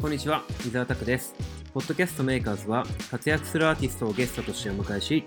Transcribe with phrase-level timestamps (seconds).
[0.00, 1.34] こんにちは、伊沢拓です。
[1.74, 5.24] ポッドキャストメーカーズは活躍するアーティストをゲストとしてお迎えし、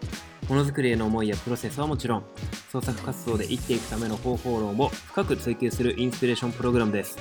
[0.48, 2.24] ものづくりへの思いやプロセスはもちろん、
[2.72, 7.18] 創作活動で生きていくための方法論を深く追求するインスピレーションプログラムです。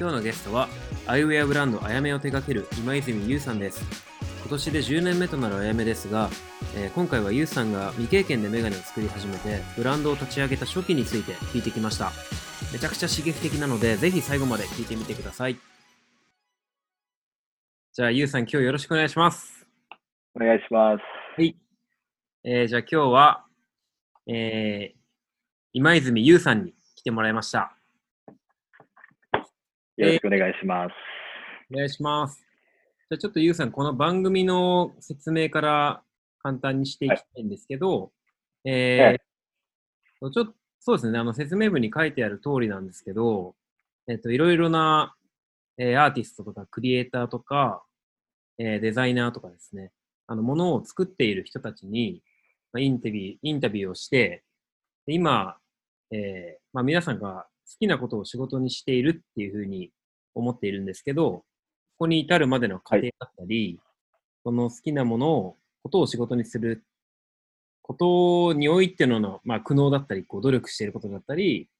[0.00, 0.68] 今日のゲストは、
[1.06, 3.84] アイウェアブランドあやめを手掛ける今泉優さんです。
[4.40, 6.30] 今年で10年目となるあやめですが、
[6.74, 12.10] えー今回は優さんが未経験でメガネを作り始めて、ブランドを立ち上げた初期について聞いてきました。
[12.72, 15.56] めちゃくちゃ刺激的なので、ぜひ最後まで聞いてみてください。
[17.92, 19.66] じゃあ、ゆうさん、今日よろしくお願いします。
[20.36, 21.02] お願いします。
[21.36, 21.56] はい。
[22.44, 23.44] えー、じゃあ、今日は、
[24.28, 24.98] えー、
[25.72, 27.76] 今泉ゆうさんに来てもらいました。
[29.96, 30.92] よろしくお願いします。
[31.74, 32.38] お願いします。
[32.38, 36.02] じゃあ、ちょっとゆうさん、この番組の説明から
[36.44, 38.12] 簡単にしていきたいんですけど、
[38.64, 43.56] えー、ちょっと、そうですね、あの、説明文に書いてある通りなんですけど、
[44.06, 45.16] えっ、と、いろいろな、
[45.82, 47.82] えーアーティストとか、クリエイターとか、
[48.58, 49.92] えーデザイナーとかですね、
[50.26, 52.22] あの、ものを作っている人たちに、
[52.72, 54.44] まあ、インタビュー、インタビューをして、
[55.06, 55.56] で今、
[56.10, 59.90] えーまあ、皆さんが好きなことを仕事にしているっていうふうに
[60.34, 61.44] 思っているんですけど、こ
[62.00, 63.80] こに至るまでの過程だったり、
[64.44, 66.84] その好きなものを、ことを仕事にする
[67.80, 71.70] ことにおいての、まあ、苦悩だったり、こう努力していることだったり、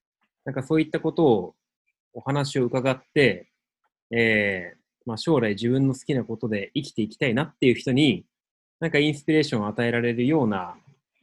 [0.46, 1.54] なんかそういったことを、
[2.12, 3.49] お話を伺って、
[4.10, 8.24] えーまあ、将来自分の好きなことで生きていきたいなっていう人に、
[8.78, 10.76] なんかインスピレーションを与えられるような、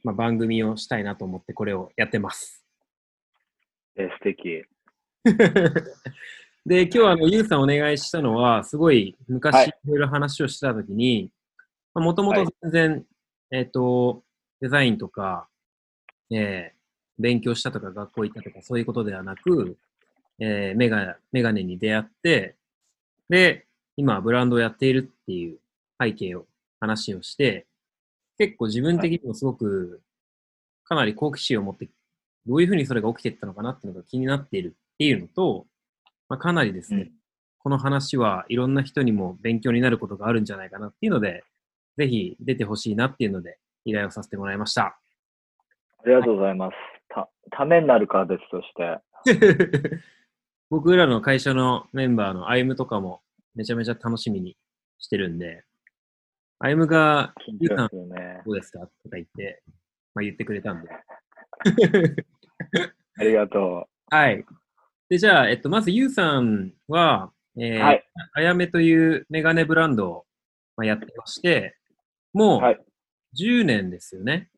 [0.04, 2.64] まあ、番組をしたいなと思ってこれをやってます。
[3.96, 4.64] えー素敵。
[6.66, 11.30] で、今日はあの、ゆうさんお願いしたのは、すごいはい昔いろいろ話をしてたときに、
[11.94, 13.06] もともとはい全然、
[13.50, 14.22] えっ、と、
[14.60, 15.48] デザインとか、
[16.30, 16.78] えー
[17.20, 19.76] 勉強したとか学校行ったとかそういうことではなく、
[20.38, 22.57] えーメガメガネに出会って、
[23.28, 25.58] で、今ブランドをやっているっていう
[26.00, 26.46] 背景を
[26.80, 27.66] 話をして、
[28.38, 30.00] 結構自分的にもすごく
[30.84, 31.88] かなり好奇心を持って、
[32.46, 35.66] どういうふうにそれが起きていったのかなっていうのが気になっているっていうのと、
[36.28, 37.18] まあ、かなりですね、うん
[37.60, 41.44] この話はいろんな人にも勉強になることがあるんじゃないかなっていうので、
[41.98, 44.82] ぜひ出てほしいなっていうので依頼をさせてもらいました。
[44.84, 46.74] ありがとうございます。
[47.08, 48.98] た、ためになるかは別として。
[50.70, 53.22] 僕らの会社のメンバーのアイムとかも
[53.54, 54.56] めちゃめちゃ楽しみに
[54.98, 55.64] してるんで、
[56.60, 57.88] アイムが、緊ゆうさん。
[57.88, 59.62] どうですかとか言って、
[60.14, 60.88] まあ、言ってくれたんで。
[63.18, 64.44] ありがとはい。
[65.08, 70.26] で、じゃあ、えっと、まず、ゆうさんは、えーはいあやめというメガネブランドを、
[70.76, 71.76] まあ、やってまして、
[72.32, 72.80] もうはい
[73.36, 74.50] 10年ですよね。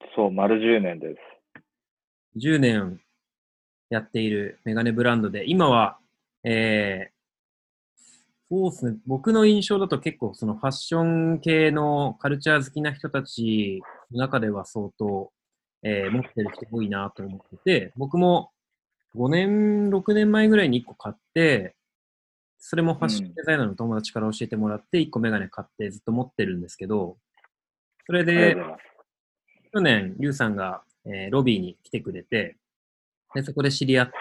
[0.00, 0.04] う。
[0.14, 1.20] そう、丸10年です。
[2.38, 3.00] 10年
[3.90, 5.98] やっているメガネブランドで、今は、
[6.44, 7.14] えー、
[8.50, 13.80] そうですね、僕の印象だと結構そのファッション系のカルチャー好きな人たち
[14.12, 15.32] の中では相当、
[15.82, 18.50] えー持ってる人多いなと思ってて、僕も
[19.14, 21.74] 5年、6年前ぐらいに1個買って、
[22.58, 27.18] それもファッションデザイナーの友達から教えてもらって、1個メガネ買ってずっと持ってるんですけど、
[28.06, 28.56] それで。
[29.72, 32.56] 去年、リュウさんが、えーロビーに来てくれて、
[33.34, 34.12] で、そこで知り合って、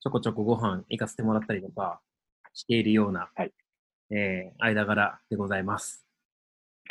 [0.00, 2.00] ちょこちょこご飯行かせてもらったりとか
[2.54, 3.52] しているような、はい
[4.10, 6.06] えー間柄でございます。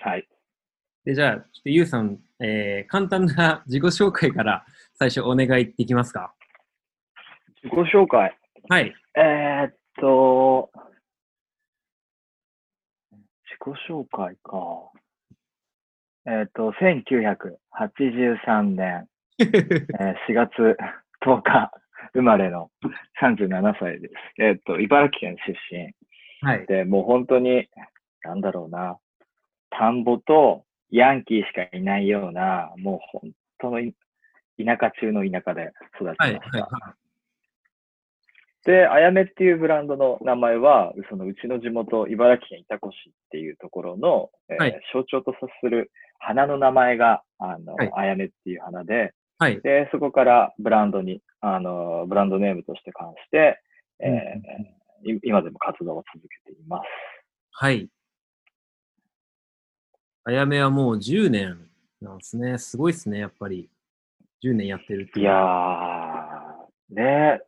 [0.01, 0.27] はい。
[1.05, 6.33] で、じゃあ、ちょっとユウさん、えー簡単な 自己紹介から最初お願いできますか？
[7.63, 8.37] 自己紹介。
[8.69, 8.93] はい。
[9.15, 10.71] えー、っと、
[13.11, 14.91] 自己紹介か。
[16.27, 19.07] えーっと、1983年、
[19.39, 20.77] えー4月
[21.25, 21.71] 10日
[22.13, 22.69] 生まれの
[23.21, 24.13] 37歳です。
[24.37, 26.47] えーっと、茨城県出身。
[26.47, 26.65] はい。
[26.67, 27.67] で、もう本当に、
[28.23, 28.97] なんだろうな、
[29.71, 33.93] 田んぼとヤンキーしかいないような、もう本当のい
[34.57, 36.33] 田舎中の田舎で育ちまはい。
[36.33, 36.59] した。
[36.59, 36.95] は
[38.65, 49.24] で、あやめっていうブランドの名前は、そのうちの地元、茨城県潮来市っていうところの、えーはい象徴とさする花の名前が、あの、はいあやめっていう花で、い。
[49.37, 49.61] はい。
[49.61, 53.61] で、そこからブランドに、あの、ブランドネームとして関して、
[53.99, 54.75] えーうん
[55.07, 56.83] い今でも活動を続けています。
[57.51, 57.89] はい。
[60.23, 61.69] あやめはもう10年
[62.01, 62.57] なんですね。
[62.57, 63.69] すごいですね、やっぱり。
[64.43, 65.25] 10年やってるっていう。
[65.25, 67.41] いやー、ね、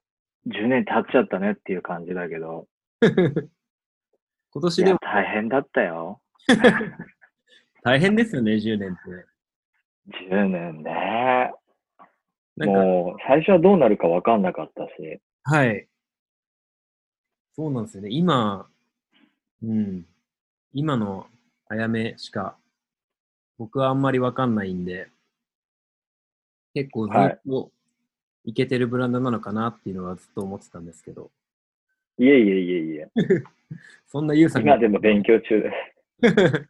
[0.47, 2.67] 10年経っちゃったねっていう感じだけど、
[3.01, 6.21] 今年でも、大変だったよ。
[7.83, 10.27] 大変ですよね、10年って。
[10.29, 11.51] 10年ね。
[12.65, 15.87] もう、最初はどうなるか分かんなかったし、はい。
[17.55, 18.09] そうなんですよね。
[18.11, 18.67] 今、
[19.63, 20.05] うん。
[20.73, 21.27] 今の
[21.69, 22.57] あやめしか、
[23.57, 25.09] 僕はあんまりわかんないんで、
[26.73, 27.71] 結構ずっと
[28.45, 31.31] いけてるブランドなのかなっていうのはずっと思ってたんですけど、
[32.19, 33.09] いえいえいえいえ。
[34.07, 35.71] そんなゆうさん今でも勉強中で
[36.21, 36.69] す。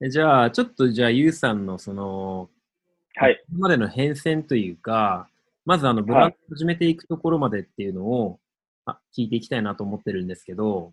[0.00, 2.50] えじゃあ、ちょっとじゃあ、ゆうさんのその、
[3.20, 3.44] はい。
[3.50, 5.28] 今までの変遷というか、
[5.64, 8.38] まずあのブランドを始めていくところまでっていうのを、
[8.86, 10.92] あ聞いていきたいなと思ってるんですけど、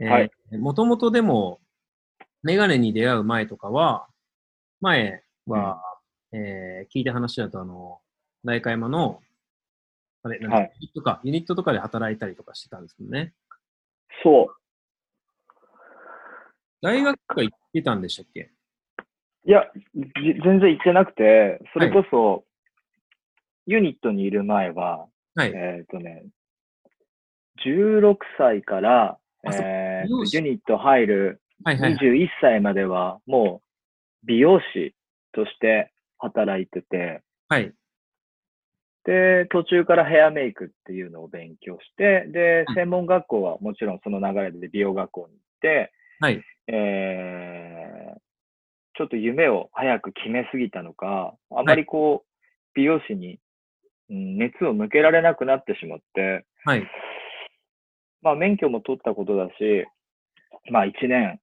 [0.00, 1.60] はいもともとでも、
[2.42, 4.06] メガネに出会う前とかは、
[4.80, 5.82] 前は、
[6.32, 8.00] えー聞いた話だと、あの、
[8.44, 9.20] 大会山の、
[10.22, 13.32] あれ、なんだはいユニットか、ユニットとかで働いたりとかしてたんですよね。
[14.22, 14.54] そう。
[16.82, 18.52] 大学とか行ってたんでしたっけ？
[19.46, 19.64] いや、
[19.94, 22.44] じ全然行ってなくて、それこそ、
[23.66, 25.52] ユニットにいる前は、はい。
[25.54, 26.24] えっ、とね、
[27.64, 32.06] 16歳から、えーユニット入るはいはいはい。
[32.06, 33.62] 21歳までは、も
[34.22, 34.94] う美容師
[35.32, 37.72] として働いてて、はい。
[39.04, 46.42] で、途中からヘアメイクっていうのを勉強して、でうん、専門学校はもちろんその流れで美容学校に行って、はい。
[46.68, 48.07] えー
[48.98, 52.28] ちょっと夢を早く決めすぎたのか、あまりこう、
[52.74, 53.38] 美容師に、うん
[54.10, 56.82] 熱を向けられなくなってしまって、はい。
[58.22, 59.84] まあ免許も取ったことだし、
[60.70, 61.38] まあ1年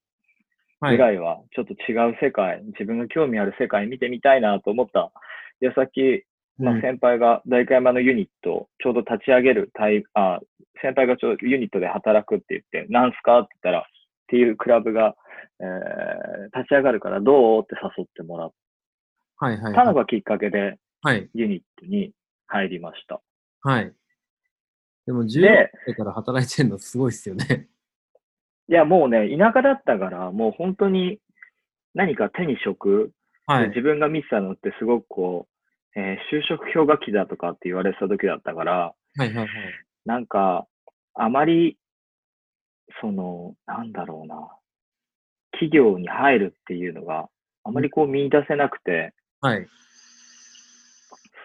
[0.79, 0.97] はい。
[0.97, 5.11] ぐらいはちょっと違う世界、自分が興味ある世界見てみたいなと思った
[5.61, 6.23] 矢先、
[6.57, 10.39] まうんあ、先輩が大会山のユニットをちょうど立ち上げるタイあ、
[10.81, 13.87] 先輩がちょうどユニットで働くって言って、なんすかって言ったら、
[14.25, 15.15] っていうクラブが、
[15.59, 18.51] えー立ち上がるからどうって誘ってもらっ
[19.37, 19.57] はい。
[19.57, 19.73] はい。
[19.73, 21.29] たのがきっかけではい。
[21.33, 22.11] ユニットに
[22.47, 23.21] 入りました。
[23.61, 23.93] はい。
[25.05, 27.67] でも、10で歳から働いてるのすごいっすよね。
[28.69, 31.19] いや、もうね、田舎だったから、もう本当に
[31.93, 33.11] 何か手に職、
[33.47, 33.63] はい。
[33.63, 35.47] で自分が見てたのってすごくこ
[35.95, 39.47] う、えー就職氷河期だとかって言われてた時だったから、はいはいはい。
[40.05, 40.65] なんか、
[41.13, 41.77] あまり、
[43.01, 44.49] その、なんだろうな、
[45.51, 47.29] 企業に入るっていうのが
[47.63, 49.67] あまりこう見出せなくて、はい。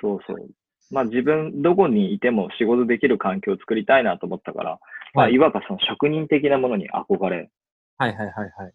[0.00, 0.50] そうそう。
[0.90, 4.78] まあ自分、どこにいても仕事できる環境を作りたいなと思ったから、
[5.14, 7.50] まあはいいわばその職人的なものに憧れ
[7.96, 8.72] はいはいはいはい。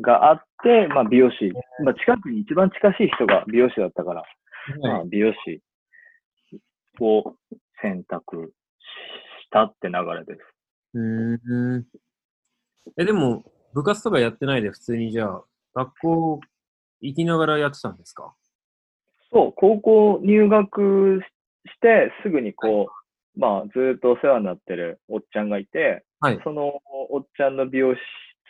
[0.00, 1.52] があって、まあ美容師、
[1.84, 4.24] まあ近くに一番近しい人が美容師だったから、
[4.82, 5.60] まはい、あ美容師
[7.00, 7.34] を
[7.82, 8.52] 選択
[9.44, 10.53] したって流れです。
[10.94, 11.86] うーん。
[12.96, 13.44] え、でも、
[13.74, 15.44] 部活とかやってないで普通にじゃあ、
[15.74, 16.40] 学校
[17.00, 18.34] 行きながらやってたんですか？
[19.32, 21.20] そう、高校入学
[21.66, 22.88] して、すぐにこ
[23.36, 26.40] う、まあ、ずっとお世話になってるおっちゃんがいて、はい。
[26.44, 26.80] その
[27.10, 27.94] おっちゃんの美容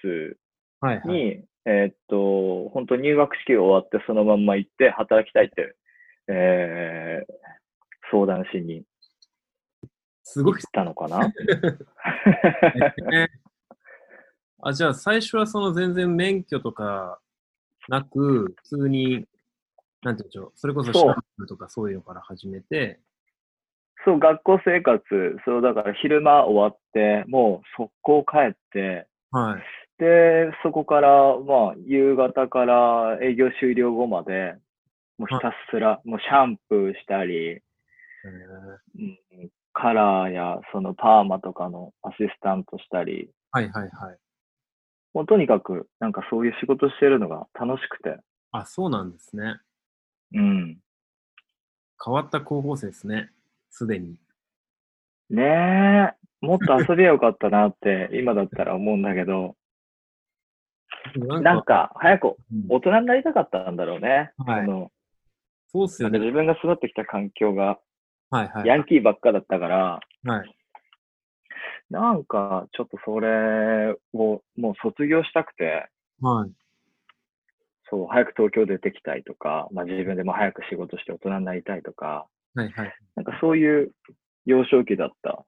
[0.03, 0.39] 室
[0.81, 1.09] はい、はい。
[1.09, 5.75] に、えーっと、本当入学式が終わってそのまんま行って働きたいって、
[6.29, 7.33] えー、
[8.11, 8.85] 相談しに
[10.25, 10.59] すごい。
[10.59, 11.33] ったのかな？
[14.63, 17.21] あ、じゃあ最初はその全然免許とか
[17.89, 19.27] なく、普通に、
[20.03, 22.99] なんていうんでしょう、それこそシャンとかそういうのから始めて、
[24.05, 25.03] そう、学校生活、
[25.45, 29.63] そう、だから昼間終わって、もう速攻帰って、はい。
[29.99, 34.55] で、そこから、まあ、夕方から営業終了後まで、
[35.19, 38.99] もうひたすら、もうシャンプーしたり、えー。
[38.99, 39.03] う
[39.45, 44.19] ん、カラーやそのパーマとかのアシスタントしたり、はいはいはい。
[45.13, 48.17] もうとにかく、なんかそういう仕事してるのが楽しくて、
[48.53, 49.57] あ、そうなんですね。
[50.35, 50.79] うん。
[52.05, 53.31] 変わった高校生ですね。
[53.71, 54.17] すでに。
[55.29, 59.57] ねえ、もっと遊びゃよかったなって、今だったら思うんだけど、
[61.17, 64.33] ななんか、早くうん大人になりたかったんだろうね。
[64.39, 64.91] はいその
[65.67, 66.21] そうっすよね。
[66.21, 67.81] 自分が育ってきた環境が
[68.35, 68.67] はいはい。
[68.67, 70.57] ヤンキーばっかだったから、はい。
[71.89, 75.89] なんかちょっとそれをもう卒業したくて、
[76.21, 76.51] はい。
[77.89, 82.27] そう、早く東京出てきたいとか、まあ自分でも早く仕事して大人になりたいとか、
[82.57, 82.95] はいはい。
[83.15, 83.93] なんかそういう
[84.47, 85.45] 幼少期だった。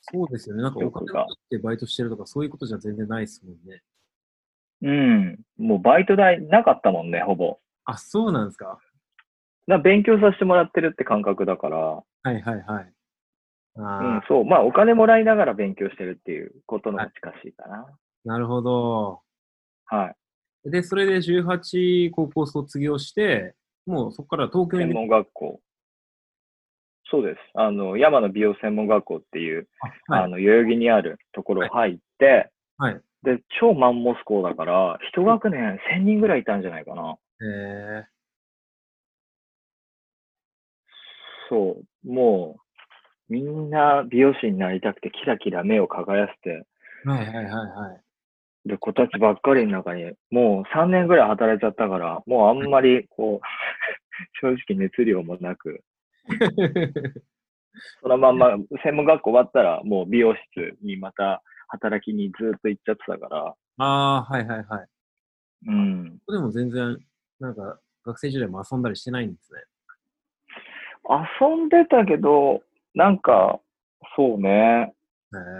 [0.00, 0.62] そうですよね。
[0.64, 3.82] なんかお金を取ってバイトしてるとかそういうことじゃ全然ないですもんね。
[4.82, 5.40] うん。
[5.58, 7.60] もうバイト代なかったもんね、ほぼ。
[7.84, 8.80] あ、そうなんですか
[9.68, 12.92] な勉強させてもらってるって感覚だから、はいはいはい。
[13.76, 14.44] うんあ、そう。
[14.44, 17.86] まあお金もらいながら勉強してるっていうことの方が近しいかな。
[17.86, 17.86] あ、
[18.24, 19.20] なるほど。
[19.84, 20.14] は
[20.64, 20.70] い。
[20.70, 23.54] で、それで18高校卒業して、
[23.86, 25.60] もうそこから東京に専門学校。
[27.10, 27.38] そうです。
[27.54, 29.68] あの、山の美容専門学校っていう、
[30.08, 30.24] あはい。
[30.24, 33.00] あの、代々木にあるところ入って、はい。
[33.22, 37.16] で、超マンモス校だから、一学年1000人ぐらいいたんじゃないかな。
[37.42, 38.04] え
[41.48, 42.10] そう。
[42.10, 42.56] も
[43.28, 48.68] う、みんな美容師になりたくて、キラキラ目を輝かせて、ー、はいはいはいはい。
[48.68, 53.46] で、子たちばっかりの中に、もう3年ぐらい働いちゃったから、もうあんまり、こう、
[54.40, 55.82] 正直熱量もなく、
[58.02, 64.88] そのまんま、専門学校終わったら、もう美容室にまた働きにずっと行っちゃってたから、ああ、はいはいはい。
[65.66, 66.18] うん。
[66.26, 66.98] でも全然、
[67.38, 69.60] なんか、学生時代も遊んだりしてないんですね。
[71.04, 72.62] 遊んでたけど、
[72.94, 73.60] なんか、
[74.16, 74.94] そうね、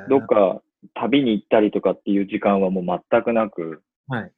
[0.08, 0.62] どっか
[0.94, 4.32] 旅に行ったりとかっていう時間はもう全くなく、はい。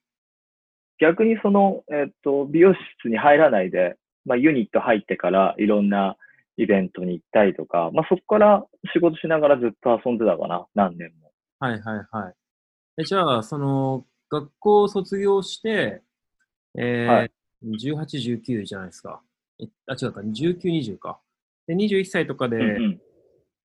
[0.99, 6.17] 逆にその、えっと、美容室に入らないで、まあ、ユニット入ってからいろんな
[6.57, 11.33] イベントに行ったりとか、まあ、そこから仕事しながらずっと遊んでたかな、何年も。
[11.59, 12.35] はいはいはい。
[12.99, 16.03] えじゃあ、その、学校を卒業して、
[16.79, 17.31] えーはい
[17.63, 19.21] 18、19じゃないですか。
[19.63, 21.21] えあ、違うか、19、20か。
[21.67, 23.01] で、21歳とかで、うんうん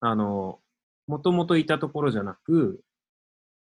[0.02, 0.60] あの、
[1.08, 2.84] もともといたところじゃなく、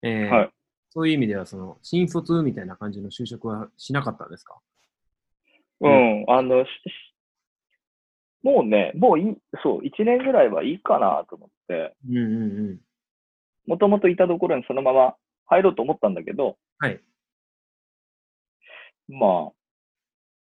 [0.02, 0.50] えーはい
[0.90, 4.60] そういう意味では、その、新卒みたいな感じの就職はしなかったんですか？
[5.80, 6.70] うん、あの、しし
[8.44, 12.80] もうね、もういい、そう、1年ぐらいはいいかなと思って、うんうんうん。
[13.66, 17.00] もともといたところにそのまま入ろうと思ったんだけど、はい。
[19.08, 19.52] まあ、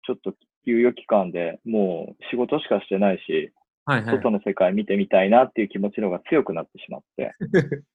[0.06, 0.34] ちょっと
[0.66, 3.52] 猶予期間でもう仕事しかしてないし、
[3.86, 4.16] はいはい。
[4.16, 7.36] 外の世界見てみたいなっていう気持ちの方が強くなってしまって。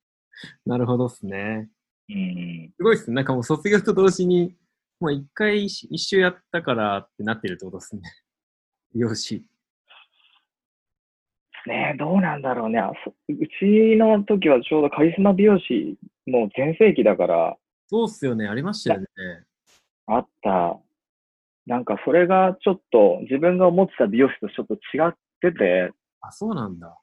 [0.66, 1.68] なるほどっすね。
[2.10, 2.72] うん。
[2.76, 3.14] すごいっすね。
[3.14, 4.56] なんかもう卒業と同時に、
[5.00, 8.02] もう一回一一周やったからってなってるってことですね。
[8.94, 9.44] よし。
[11.66, 12.80] ねえ、どうなんだろうね。
[13.28, 17.56] うちの時はちょうどカリスマ美容師も全盛期だから、
[17.88, 18.46] そうっすよね。
[18.46, 19.06] ありましたよね。
[20.06, 20.78] あった。
[21.68, 26.98] なんかそれがちょっと自分が思ってた美容師とちょっと違ってて、あ、そうなんだ。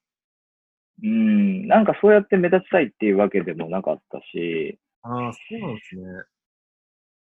[1.03, 6.03] うん、なんかそうやって目立ちたいっていうわけでもなかったし、ああ、そうなんですね。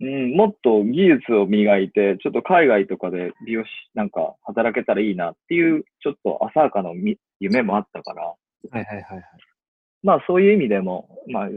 [0.01, 9.23] うん、もっと技術を磨いて、ちょっと海外とかで美容師なんか働けたらいいなっていう、ちょっと浅はかなみ夢もあったから、はいはいはいはい。
[10.03, 11.49] まあそういう意味でも、まあ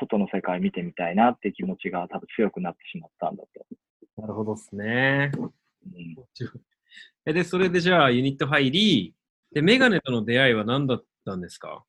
[0.00, 3.36] 外の世界見てみたいなって気持ちが多分強くなってしまったん
[4.38, 5.32] ほどっすね。
[5.36, 5.50] うん、
[7.26, 9.14] えで、それでじゃあユニット入り、
[9.52, 11.84] で、メガネとの出会いは何だったんですか？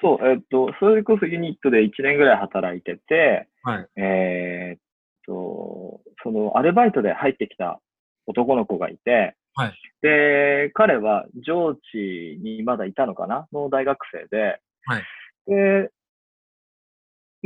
[0.00, 3.88] そう、えっと、それこそユニットで1年ぐらい働いてて、はい。
[3.96, 4.80] えーっ
[5.26, 7.80] と、そのアルバイトで入ってきた
[8.26, 9.74] 男の子がいて、はい。
[10.02, 13.48] で、彼は上智にまだいたのかな？
[13.52, 15.02] の大学生で、はい。
[15.46, 15.90] で、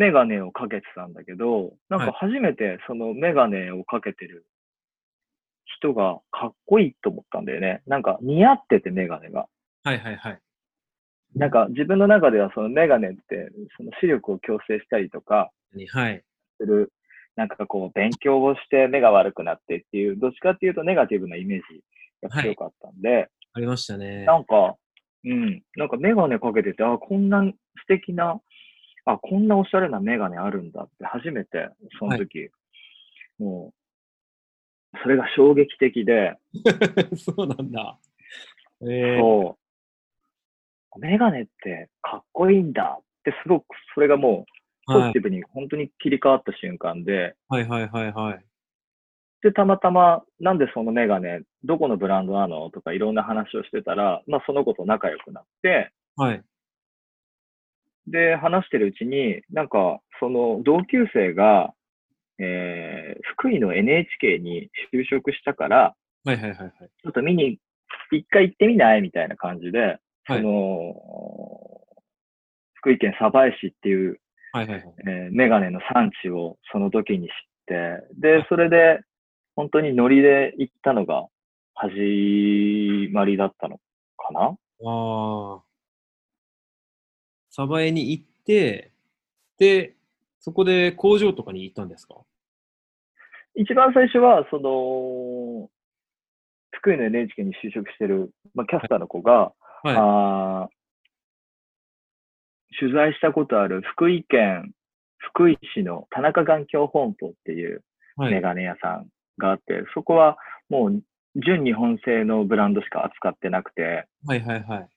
[0.01, 4.47] メガネをかけてたんだけど、なんか初めてそのメガネをかけてる
[5.79, 7.83] 人がかっこいいと思ったんだよね。
[7.87, 9.45] なんか似合っててメガネが。
[9.85, 10.39] はいはいはい。
[11.35, 15.51] なんか自分の中ではそのメガネってその視力を矯正したりとか
[15.93, 16.25] はい。
[16.59, 16.91] する、
[17.37, 21.83] なんかこう勉強をして目が悪くなってっていう、どっちかっていうとネガティブなイメージ
[22.23, 24.25] が強かったんで、ありましたね。
[24.25, 24.77] なんか、
[25.25, 27.55] うん、なんかメガネかけてて、あ、こんな素
[27.89, 28.41] 敵な、
[29.05, 32.51] あ、こんなおしゃれなメガネあるんだって初めてその時、
[33.39, 33.73] も
[34.95, 36.37] う、それが衝撃的で、
[37.17, 37.99] そうなんだ。
[38.83, 39.59] えー、そ
[40.97, 44.47] う、メガネってかっこいいんだってすごく、それがも
[44.89, 45.09] う、ポはい。
[45.09, 48.45] ジティブに本当に切り替わった瞬間で、はいはいはいはい。
[49.43, 56.43] で、たまたま、なんでそのメガネ、どこのブランドなのとかいろんな話をしてたら、まあその子と仲良くなって、はい。
[58.11, 61.73] で、話してるうちに、なんか、その同級生が、
[62.39, 66.71] えー、福井の NHK に就職したから、はいはいはいはい。
[66.71, 67.59] ちょっと見に、
[68.13, 69.03] 一回行ってみない？
[69.03, 70.95] みたいな感じで、はいその、
[72.75, 74.21] 福井県鯖江市っていう、
[74.53, 74.95] はいはいはい。
[75.07, 77.33] えーメガネの産地をその時に知っ
[77.67, 79.01] て、で、それで、
[79.57, 81.27] 本当にノリで行ったのが
[81.75, 83.79] 始まりだったの
[84.17, 84.41] かな？
[84.41, 84.57] あ
[85.59, 85.70] あ。
[87.51, 88.93] 鯖江に行って、
[89.59, 89.95] で、
[90.39, 92.17] そこで工場とかに行ったんですか？
[93.55, 95.69] 一番最初は、その、
[96.71, 99.53] 福井の NHK に就職してる、まあ、キャスターの子が、
[99.83, 100.81] はあー
[102.79, 104.73] 取材したことある福井県
[105.19, 107.83] 福井市の田中眼鏡本舗っていう
[108.19, 108.21] い。
[108.23, 108.35] はい。
[108.35, 109.07] メガネ屋さん
[109.39, 110.39] があって、そこは
[110.69, 111.03] もう
[111.37, 114.89] 純日本製のブランドしか扱ってなくて、はいはいはい。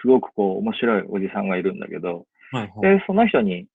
[0.00, 2.98] すごくこう、面白いおじさんがいるんだけど、はいはい。
[2.98, 3.66] で、その人に、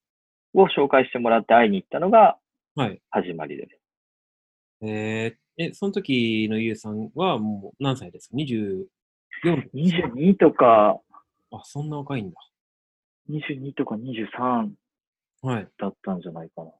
[0.53, 2.37] を紹介してもらって会いに行ったのが
[2.75, 3.01] はい。
[3.09, 3.79] 始まりです。
[4.81, 8.85] えー、え、その時のゆうさんはもう何歳ですか ?24
[9.73, 10.99] 22とか、
[11.51, 12.37] あ、そんな若いんだ。
[13.29, 14.71] 22とか23
[15.41, 15.67] はい。
[15.77, 16.71] だったんじゃないかな。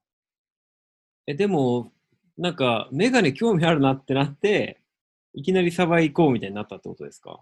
[1.27, 1.91] え、でも、
[2.37, 4.81] なんか、メガネ興味あるなってなって、
[5.33, 7.41] いきなりサバ行こうみたいになったってことですか？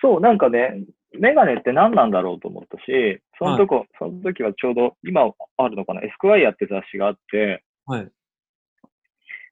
[0.00, 0.84] そう、なんかね、
[1.18, 8.08] メガネって何なんだろうと思ったし、そのとこ、その時はちょうど、今あるのかな、エスクワイアって雑誌があって、はい。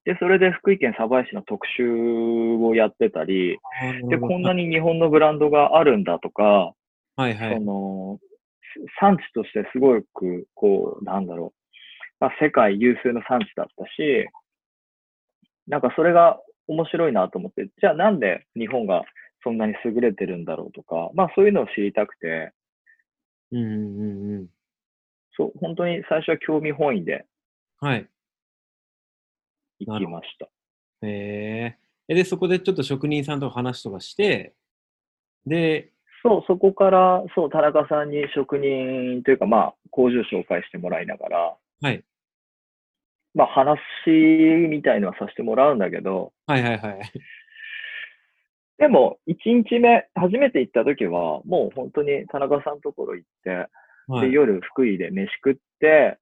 [0.04, 3.58] で、それで福井県鯖江市の特集をやってたり、
[4.08, 4.66] で、こんなに。
[4.66, 6.74] に日本のブランドがあるんだとか、
[7.16, 7.60] そはいはい。
[7.60, 8.18] の、
[9.00, 11.64] 産地としてすごく、こう、なんだろう、
[12.20, 14.26] まあ、世界有数の産地だったし、
[15.66, 19.04] なんかそれが面白いなと思って、じゃあなんで日本が
[19.44, 22.52] そんなに優れてるんだろうとか、まあそういうのを知りたくて、
[23.52, 24.46] うんうんうんうん。
[25.36, 27.26] そう、本当に最初は興味本位で
[27.80, 28.08] はい。
[29.80, 30.46] 行きました。
[31.06, 31.78] へえ。
[32.08, 34.54] えで、そこでちょっと職人さんと話とかして、
[35.46, 42.02] で、そう、そこから、そう、田中さんに職人というか、まあ、工場紹介してもらいながら、はい。
[43.34, 43.78] まあ、話
[44.68, 47.12] みたいのはさせてもらうんだけど、はいはいはい。
[48.78, 53.68] でも、1日目、初めて行った時は、もう本当に田中さんのところ行って、で、
[54.08, 56.18] はい、夜福井で飯食って、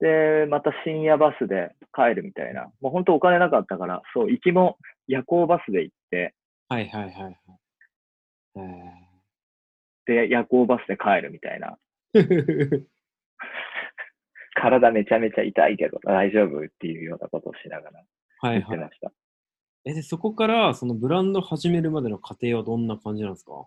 [0.00, 2.70] で、また深夜バスで帰るみたいな。
[2.80, 4.78] もう本当お金なかったから、そう、行きも
[5.08, 6.34] 夜行バスで行って、
[6.68, 7.36] はいはいはいはい。
[8.56, 9.06] え
[10.06, 11.78] で、夜行バスで帰るみたいな。
[12.14, 12.84] ー
[14.58, 16.64] 体めちゃめちゃ痛いけど大丈夫？
[16.64, 18.02] っていうようなことをしながら
[18.40, 18.60] はいはい。
[18.60, 19.12] 言ってました。
[19.88, 23.66] え、で、そこから、そのブランド始めるまでの過程はどんな感じなんですか？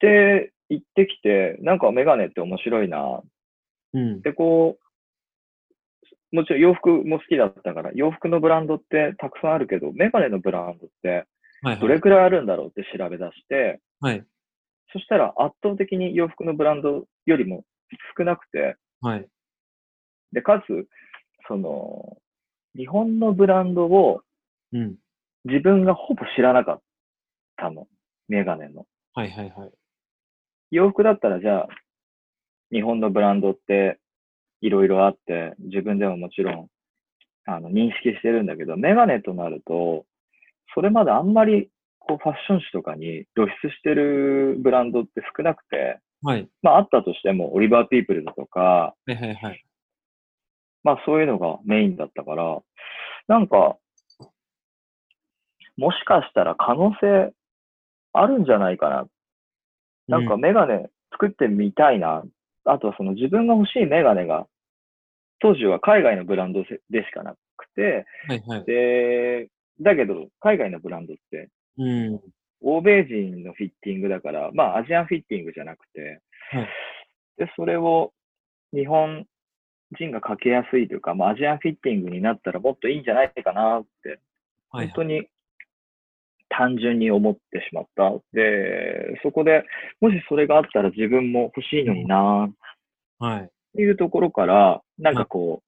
[0.00, 3.22] で、行ってきて、なんかメガネって面白いな。
[3.92, 4.22] うん。
[4.22, 4.78] で、こ
[6.32, 11.26] う、もちろん洋服も好きだったから、洋服のブランドってたくさんあるけど、メガネのブランドって。
[11.80, 14.24] どれくらいあるんだろうって調べ出して、はい。
[14.92, 17.64] そしたら圧倒的に洋服のブランドよりも
[18.16, 19.26] 少なくて、はい。
[20.32, 20.86] で、かつ、
[21.48, 22.18] その、
[22.76, 24.20] 日本のブランドを
[24.76, 24.96] うん。
[25.44, 26.80] 自分がほぼ知らなかっ
[27.56, 27.86] たの。
[28.28, 28.86] メガネの。
[29.14, 29.70] はいはいはい。
[30.70, 31.68] 洋服だったらじゃあ、
[32.72, 33.98] 日本のブランドって
[34.60, 36.68] いろいろあって、自分でももちろん、
[37.46, 40.04] あの、認識してるんだけど、メガネとなると、
[40.74, 46.48] それまであんまり、こう、ファッション誌とかに露出してるブランドって少なくて、はい。
[46.62, 49.64] まあ、あったとしても、オリバーピープルだとか、はいはいはい。
[50.82, 52.60] まあ、そういうのがメインだったから、
[53.28, 53.76] なんか、
[55.76, 57.32] もしかしたら可能性
[58.12, 59.06] あるんじゃないかな。
[60.08, 62.22] なんかうメガネ作ってみたいな。
[62.64, 64.46] あとはその自分が欲しいメガネが、
[65.40, 68.64] 当時は海外のブランドでしかなくて、はいはい。
[68.64, 69.48] で、
[69.80, 72.20] だけど海外のブランドってうん。
[72.62, 76.68] 欧米人のフィッティングだから、まあアジアンフィッティングじゃなくて、はい。
[77.38, 78.12] で、それを
[78.72, 79.26] 日本
[79.98, 84.20] 人がかけやすいというか、まあアジアンフィッティングになったらもっといいんじゃないかなって、
[84.70, 84.86] はい。
[84.86, 85.28] 本当に
[86.48, 88.12] 単純に思ってしまった。
[88.32, 89.64] で、そこで
[90.00, 92.48] もしそれがあったら自分も欲しいのにな
[93.18, 93.42] はい。
[93.42, 95.62] っていうところから、なんかこ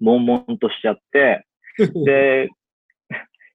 [0.00, 1.46] う、悶々としちゃって、
[2.04, 2.48] で、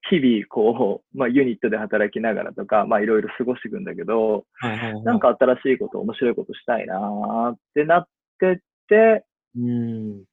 [0.08, 5.02] 日々こう、まあユニットで働きながらとか、まあいろいろ過ごしていくんだけど、はいはいはい。
[5.02, 8.56] なん、か新しいこと、面白いことしたいなーってなってっ
[8.88, 9.24] て、
[9.56, 10.24] うん。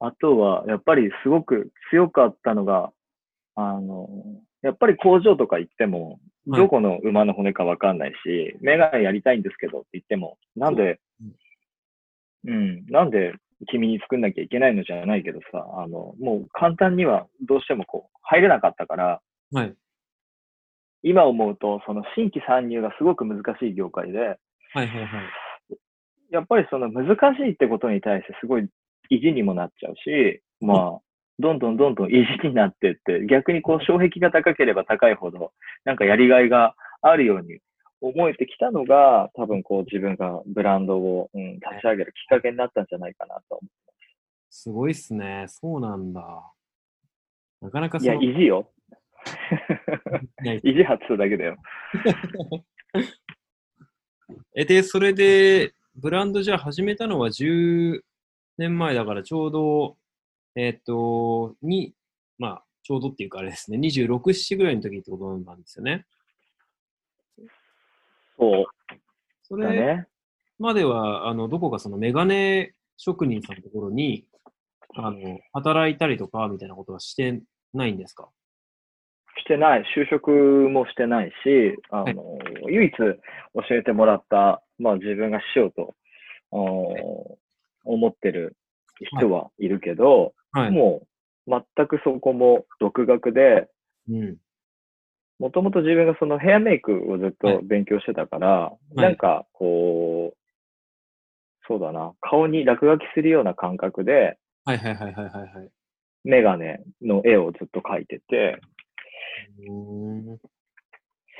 [0.00, 2.90] あとは、やっぱりすごく強かったのが、
[3.54, 4.08] あの、
[4.62, 10.98] やっぱり工場とか行っても、はいどこの馬の骨かわかんないし、メガネやりたいんですけどって言っても、なんで、
[12.48, 13.34] うん、なんで
[13.68, 19.20] 君に作んなきゃいけないのじゃないけどさ、あの、もう簡単にはどうしてもこう、入れなかったから、
[19.52, 19.74] はい。
[21.02, 24.38] 今思うと、その新規参入がすごく難しい業界で、はい
[24.72, 25.08] はいはい。
[26.30, 28.68] やっぱりその難しいってことに対してすごい
[29.10, 31.00] 意地にもなっちゃうし、まあ、
[31.38, 35.52] どんどんどんどん意地になってって、逆にこう障壁が高ければ高いほど、
[35.84, 37.58] なんかやりがいがあるように
[38.00, 43.60] 思えてきたのが、多分こう自分がブランドを、うん、立ち上げるきっかけになったんじゃないかなと思
[44.50, 45.46] すごいっすね。
[45.48, 46.52] そうなんだ。
[47.60, 48.02] なかなかう。
[48.02, 48.70] いや、の意地よ。
[50.64, 51.56] 意地発するだけだよ。
[54.56, 58.00] え、で、それで、ブランドじゃあ始めたのは10
[58.60, 59.96] 年前だからちょうど
[60.56, 61.94] えっ、と、に、
[62.38, 66.06] まあ、ちょうどっていうかあれですね、26、7ぐらいの時ってことなんですよね。
[68.38, 68.64] そう
[69.42, 70.06] それだね。
[70.58, 74.26] までは、あの、どこかそのメガネ職人さんのところに、
[74.96, 77.40] あの、働いたりとか、みたいなことはして
[77.72, 78.28] ないんですか？
[79.38, 79.84] してない。
[79.96, 83.16] 就職もしてないし、あの、唯一教
[83.70, 85.94] えてもらった、まあ自分がしようと、
[86.50, 87.38] お
[87.84, 88.56] 思ってる
[89.18, 90.70] 人はいるけど、はい。
[90.70, 91.02] も
[91.46, 93.68] う全くそこも独学で、
[94.08, 94.36] うん。
[95.38, 100.36] もともと自分がそのヘアメイクをずっはいと勉強してたから、なんかこう、
[101.66, 105.70] そうだな、顔に落書きするような感覚で、はいはいはいはいはいはい。
[106.24, 108.60] メガネの絵をずっと描いてて、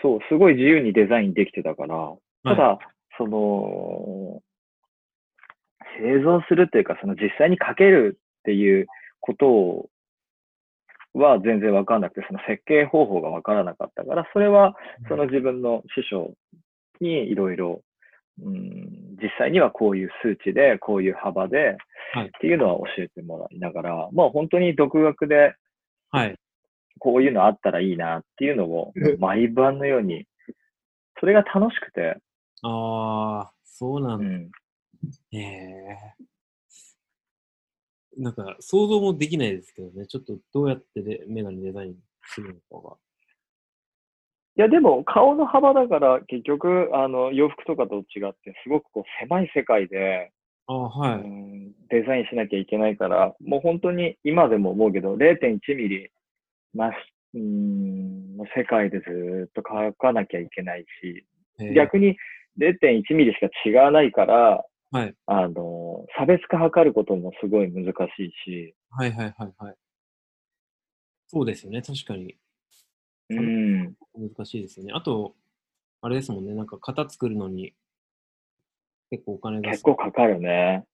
[0.02, 2.78] そう、すごい自由にデザインできてたから、ただ、は
[3.18, 4.40] その、
[6.00, 8.86] 製造するっていうか、その実際に描けるっていう
[9.20, 9.88] こと
[11.14, 14.74] は全然わかんなくて、その設計方法がわからなかったから、それは
[15.08, 16.34] その自分の師匠
[17.00, 17.82] にいろいろ、
[18.42, 21.76] うん、実際にはこういう数値で、こういう幅で、
[22.12, 22.26] はい。
[22.26, 25.54] っていうのは教えてもらいながら、まあ本当に独学で
[26.10, 26.36] はい。
[26.98, 30.26] こういうのあったらいいなっていうのを毎晩のように、
[31.18, 32.16] それが楽しくて、
[32.62, 34.26] ああ、そうなんだ。
[34.26, 34.50] うん、
[35.32, 35.96] へえ。
[38.16, 40.06] なんか、想像もできないですけどね。
[40.06, 42.96] ちょっとどうやってでメガネデザインするのかが。
[44.56, 50.32] いや、でも、顔の幅だから、結局、あの、洋服とかと違って、すごくこう、狭い世界で、
[50.66, 51.28] ああ、はうい。
[51.28, 56.10] ん、デザインしなきゃいけないから、もう本当に、今でも思うけど、0.1ミリ、
[56.74, 56.96] まし、
[57.34, 61.24] うん、の世界でずーっと描かなきゃいけないし、
[61.74, 62.16] 逆に
[62.58, 65.14] 0.1ミリしか違わないから、はい。
[65.26, 69.74] あの、差別化図ることもすごい難しいし、はいはいはいはい。
[71.28, 71.80] そうですよね。
[71.80, 72.36] 確かに
[73.28, 74.92] うん、難しいですよね。
[74.92, 75.36] あと、
[76.02, 76.54] あれですもんね。
[76.54, 77.72] なんか型作るのに
[79.10, 80.84] 結構お金が結構かかるね。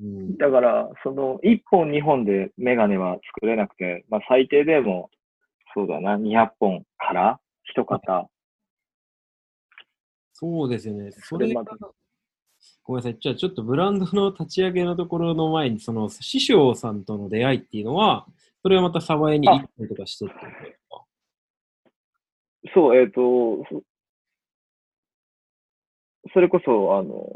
[0.00, 0.36] うん。
[0.36, 5.10] だから、その、1本2本でメガネは作れなくて、まあ最低でも、
[5.74, 7.40] そうだな、200本から
[7.74, 8.28] 1型。
[10.32, 11.12] そうですよね。
[11.12, 11.70] それまで
[12.84, 13.18] ごめんなさい。
[13.20, 18.26] じゃあちょっとブランドの立ち上げのところの前に、その師匠さんとの出会いっていうのは、
[18.62, 21.04] それはまたサバエに行ったりとかしてってことですか。
[22.74, 23.82] そう、えっ、と、そ
[26.32, 27.26] それこそ、あの、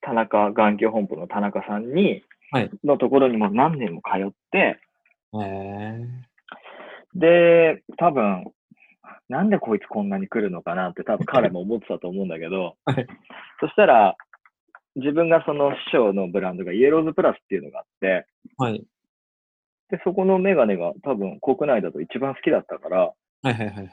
[0.00, 2.70] 田中、眼鏡本部の田中さんに、はい。
[2.84, 4.78] のところにも何年も通って、
[7.14, 8.52] で、多分、
[9.28, 13.06] なんでこいつこんなに来るのかなって多分彼も思ってたと思うんだけど、はい。
[13.60, 14.16] そしたら、
[14.96, 18.26] 自分がその師匠のブランドがイエローズプラスっていうのがあって、
[18.58, 18.84] はい。
[19.90, 22.98] で、そこのメガネが多分国内だと一番好きだったから、
[23.42, 23.88] はいはいはいはい。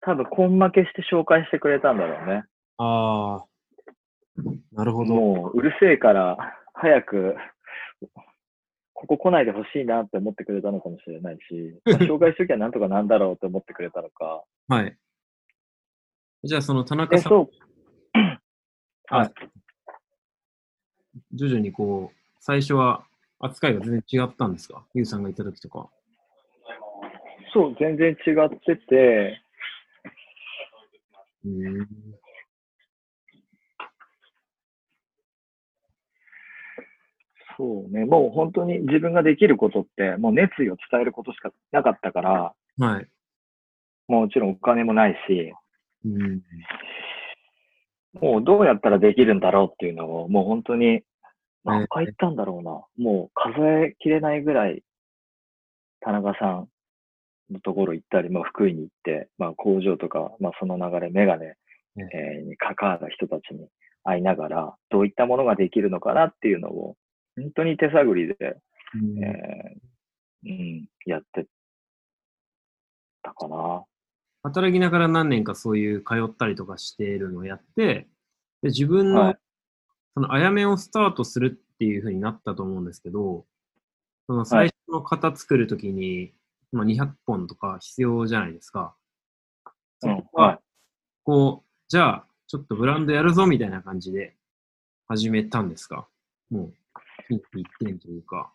[0.00, 2.44] 多分根負けして紹介してくれたんだろうね。
[2.78, 3.46] ああ、
[4.72, 5.14] なるほど。
[5.14, 6.36] もううるせえから
[6.74, 7.36] 早く
[8.92, 14.44] ここ来ないでほしいなって思ってくれたのかもしれないし、 まあ紹介しときゃなんとかなんだろうって思ってくれたのか。
[14.68, 14.96] はい。
[16.42, 17.48] じゃあその田中で、さん、そう。
[19.06, 19.53] ははいい。
[21.32, 23.04] 徐々にこう、最初は
[23.40, 24.84] 扱いが全然違ったんですか？
[24.94, 25.88] ユウさんがいた時とか。
[27.52, 29.40] そう、全然違ってて、
[31.44, 31.88] うーん。
[37.56, 43.08] そうね、もう本当に自分ができることって、もう熱意を伝えることしかなかったから、はい。
[44.08, 45.54] もちろんお金もないし、
[46.04, 46.42] うん。
[48.20, 51.02] もうどうやったらできるんだろうっていうのを、もう本当に、
[51.64, 52.84] 何回言ったんだろうな。
[52.98, 54.82] もう数えきれないぐらい、
[56.00, 56.68] 田中さん
[57.50, 61.54] のところ行ったり、まあ福井に行って、まあ工場とか、まあその流れ、メガネ、
[61.96, 63.68] ねえーに関わる人たちに
[64.04, 66.96] 会いながら、どういったものができるのかなっていうのを、
[67.36, 68.36] 本当に手探りで、
[68.94, 71.46] うんえーうん、やって
[73.22, 73.84] たかな。
[74.44, 78.06] 働きながら何年かそういう通ったりとかしているのをやって、
[78.62, 79.38] で自分の、はい
[80.16, 83.44] そのあやめをスタートするっていうふうになったと思うんですけど、
[84.28, 86.32] その最初の型作るときに、
[86.70, 88.94] まあ、200本とか必要じゃないですか。
[89.98, 90.58] そうんこは、はい
[91.24, 94.36] こう、じゃあ、ちょっとブランドやるぞみたいな感じで
[95.08, 96.06] 始めたんですか？
[96.48, 96.72] もう、
[97.34, 97.42] 一
[97.80, 98.52] 点というか。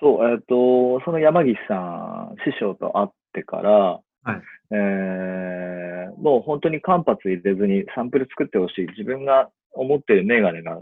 [0.00, 4.00] そう、えっ、と、その山岸さん、師匠と会ってから、は
[4.34, 5.86] いえー
[6.18, 8.86] もう本当に間髪入れずにサンプル作ってほしい。
[8.88, 10.78] 自分が思ってるメガネが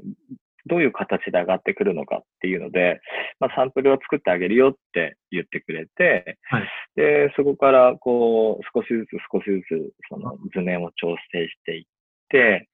[0.66, 3.00] どういう形で上がってくるのかっていうので、
[3.40, 6.62] まあ、サンプルを作ってあげるよって言ってくれて、はい
[6.96, 11.84] で、そこからこう、少しずつ少しずつ、その図面を調整していっ
[12.28, 12.68] て、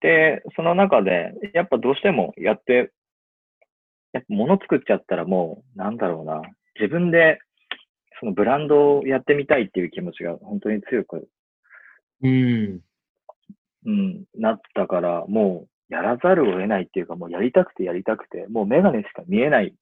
[0.00, 2.90] で、その中で、やっぱどうしてもやって、
[4.12, 6.42] やっぱ物作っちゃったらもう、なんだろうな、
[6.78, 7.38] 自分で、
[8.18, 11.28] そのブランドをやってみたいっていう気持ちが本当に強く
[12.22, 12.80] うん。
[13.86, 19.74] うん、なったから、もうやらざるを得ないっていうか、もうやりたくてやりたくて、もうメガネしか見えない、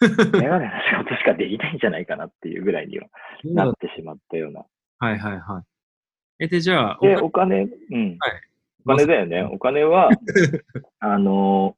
[0.00, 3.06] メガネの仕事しかできないんじゃないかなっていうぐらいには
[3.44, 4.64] なってしまったような。
[4.98, 6.44] はいはいはい。
[6.44, 7.64] え、で、じゃあ、で、おお金、う
[7.96, 8.16] ん。
[8.18, 8.42] はい
[8.88, 9.42] お金だよね。
[9.42, 10.10] お金は、
[11.00, 11.76] あの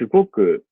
[0.00, 0.64] すごく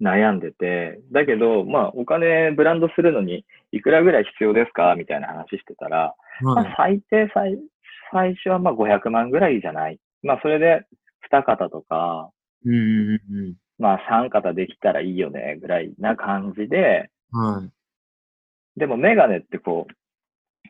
[0.00, 4.94] 悩んでて、だけど、まあ、お金、ブランドするのに、いくらぐらい必要ですか？
[4.96, 7.58] みたいな話してたら、まはいあ、最低最、
[8.12, 9.98] 最初はまあ500万ぐらいじゃない。
[10.22, 10.86] まあ、それで
[11.30, 12.30] 2型とか、
[12.64, 17.10] うんうんまあ3型できたらいいよね、ぐらいな感じで。
[18.76, 19.92] でもメガネってこう、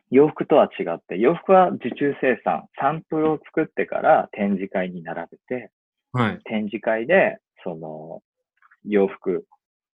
[0.09, 5.71] 洋服とは違って、洋服は受注生産、サンプルを作ってから展示会に並べて、
[6.13, 6.39] はい。
[6.43, 8.21] 展示会で、その、
[8.85, 9.43] 洋服、うん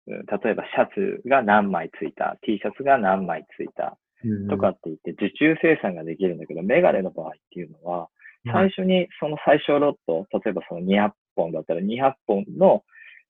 [0.08, 8.10] 例えばシャツが何枚ついた、T シャツが何枚ついた、うんとかって言って受注生産ができるんだけど、メガネの場合っていうのは、
[8.52, 12.84] 最初にその最小ロット、例えばその200本だったら200本の、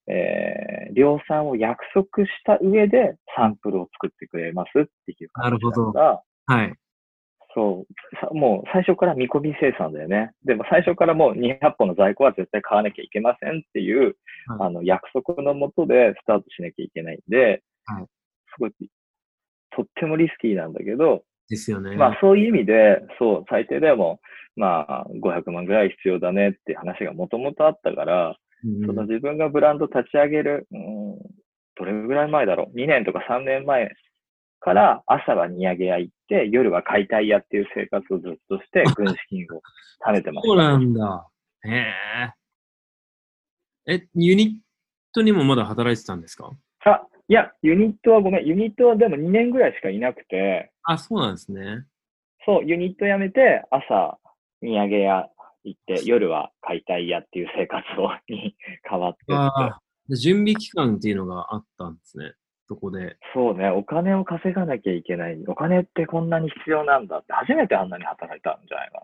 [0.07, 6.73] えー量産を約束した上でサンプルを作ってくれますっていう感じだから、はい。
[7.53, 10.31] そうさ、もう最初から見込み生産だよね。
[10.45, 14.13] でも最初からもう200本の在庫は絶対買わなきゃいけませんっていう、はい
[14.59, 18.71] あの約束のもとでスタートしなきゃいけないんで、はいすごい、
[19.75, 21.95] とってもリスキーなんだけど、ですよね。
[21.95, 24.19] まあそういう意味で、そう、最低でも、
[24.55, 31.15] まあ500万ぐらい必要だねって話がもともとあったから、うんその自分がブランド立ち上げる、うん、
[31.75, 33.89] どれぐらい前だろう ?2 年とか3年前
[34.61, 39.61] から朝は荷上げ屋行って、夜は解体屋っていう生活をずっとして、軍資金を
[40.07, 41.27] 貯めてましそうなんだ。
[41.65, 41.69] へ
[43.87, 43.93] え。
[43.93, 44.53] え、ユニッ
[45.13, 46.51] トにもまだ働いてたんですか？
[46.83, 46.91] た。
[46.91, 51.85] あ、いや、ユニットはごめん、ユニットはでも2年ぐらいしかいなくて、あ、そうなんですね。
[52.45, 54.19] そう、ユニット辞めて、朝、
[54.61, 55.27] 荷上げ屋
[55.63, 58.55] 行って、夜は解体屋っていう生活を に
[58.87, 60.15] 変わってって。
[60.15, 62.33] 準備期間っていうのがあったんですね。
[62.71, 63.17] そこで。
[63.33, 65.37] そうね、お金を稼がなきゃいけない。
[65.45, 69.01] お金ってこんなに必要なんだって、初めてあんなに働いたんじゃないかな。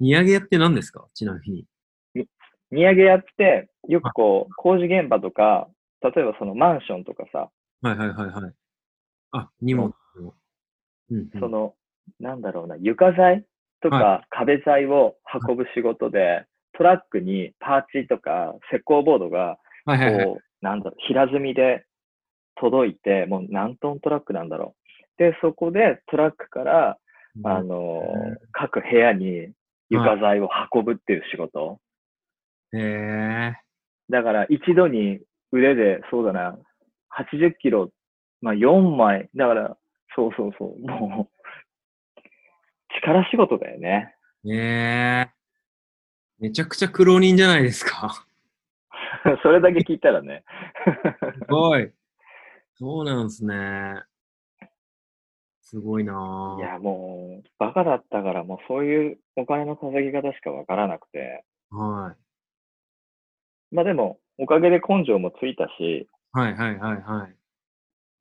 [0.00, 1.06] 荷上げ屋って何ですか？
[1.12, 1.66] ちなみに。
[2.70, 5.68] 荷上げ屋って、よくこう、工事現場とか、
[6.02, 7.50] 例えばそのマンションとかさ、
[7.82, 8.52] はいはいはいはい。
[9.32, 10.34] あ、荷物の。
[11.10, 11.30] うん、うん。
[11.40, 11.74] その、
[12.20, 13.44] なんだろうな、床材
[13.82, 20.24] とか壁材を運ぶ仕事で、トラックにパーチとか石膏ボードが、はいはいはい。
[20.24, 21.84] こう、なんだろう、平積みで
[22.60, 24.74] 届いて、もう何トントラックなんだろ
[25.18, 25.18] う。
[25.18, 26.98] で、そこでトラックから、
[27.44, 29.52] あのー各部屋に
[29.90, 31.80] 床材を運ぶっていう仕事。
[32.72, 33.56] へえ。
[34.10, 35.20] だから一度に
[35.52, 36.58] 腕で、そうだな、
[37.16, 37.90] 80キロ、
[38.40, 39.28] まあ4枚。
[39.34, 39.76] だから、
[40.14, 42.20] そうそうそう、もう、
[42.96, 44.14] 力仕事だよね。
[44.44, 44.56] へ
[45.26, 45.30] え。
[46.38, 48.26] めちゃくちゃ苦労人じゃないですか。
[49.42, 50.44] それだけ聞いたらね。
[51.38, 51.90] すごい。
[52.78, 54.04] そうなんですね。
[55.62, 56.60] すごいないぁ。
[56.60, 61.44] や、もう、バカだったから、もうそういうお金の稼ぎ方しかわからなくて。
[61.70, 63.74] はい。
[63.74, 67.34] まあでも、おかげで根性もついたし、はいはいはいはい。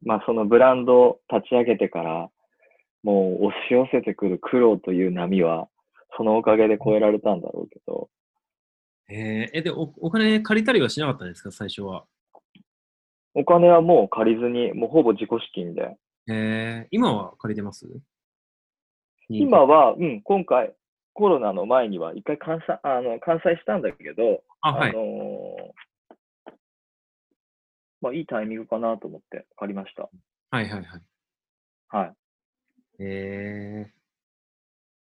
[0.04, 2.30] まあそのブランドを立ち上げてから、
[3.04, 5.70] もう押し寄せてくる苦労という波は、
[6.18, 8.10] そのおかげで超えられたんだろうけど、
[9.10, 12.06] えー、え、でお、お金借りたりはしなかったんですか、最初は。
[13.40, 15.96] お金はもう借りずに、もうほぼ自己資金で。
[16.28, 17.88] えー、今は借りてます？
[19.30, 20.74] 今は、うん、今回、
[21.14, 24.94] コロナの前には一回完済、あの、完済したんだけど、あ、はい。
[24.94, 25.04] のー
[28.00, 30.10] まあいいタイミングかなと思って借りました。
[30.52, 31.02] はいはいはい。
[31.90, 32.14] はい。
[33.00, 33.92] えー、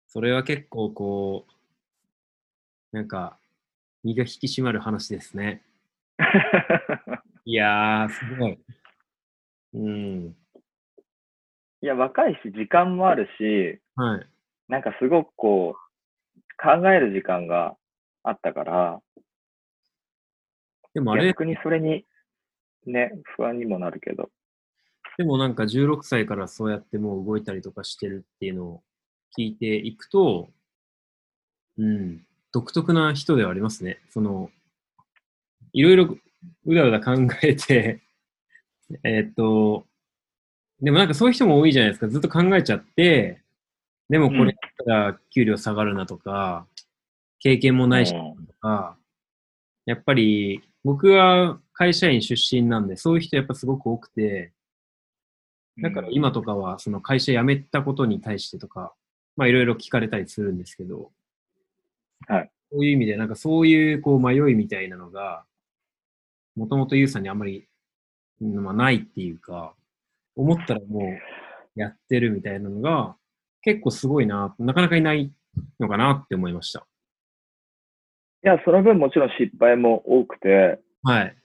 [0.08, 1.46] それは結構こ
[2.92, 3.38] う、なんか、
[4.04, 5.62] 身が引き締まる話ですね。
[7.44, 8.58] いやー、すごい。
[9.74, 10.36] うん。
[11.80, 14.26] いや、若いし、時間もあるし、はい。
[14.68, 15.82] なんかすごくこう、
[16.62, 17.76] 考える時間が
[18.22, 19.00] あったから、
[20.94, 22.04] でもあれ、逆にそれに、
[22.86, 24.30] ね、不安にもなるけど。
[25.18, 28.82] でもなんか16歳からそうやってもう動いたりとかしてるっていうのを
[29.36, 30.48] 聞いていくと、
[31.78, 34.00] うん、独特な人ではありますね。
[34.10, 34.50] その、
[35.72, 36.16] いろいろ
[36.66, 38.00] うだうだ考えて、
[39.04, 39.86] えーっと、
[40.80, 42.08] でもなんかそういう人も多いじゃないですか。
[42.08, 43.42] ずっと考えちゃって、
[44.08, 46.66] でもこれだったら給料下がるなとか、
[47.38, 48.96] 経験もないしうんとか、
[49.86, 54.52] やっぱり僕は会社員出身なんで、そういう人やっぱすごく多くて、
[55.78, 58.94] だから今とかはその会社辞めたことに対してとか、
[59.36, 61.12] まあいろいろ聞かれたりするんですけど、
[62.28, 62.50] はい。
[62.70, 65.44] そういう意味で、なんかそういうこう迷いみたいなのが、
[66.56, 67.66] もともとユウさんにあんまり、
[68.40, 69.74] うんまあ、ないっていうか、
[70.36, 73.16] 思ったらもうやってるみたいなのが、
[73.62, 75.32] 結構すごいな、なかなかいない
[75.78, 76.86] のかなって思いました。
[78.44, 81.36] いや、その分もちろん失敗も多くて、はい。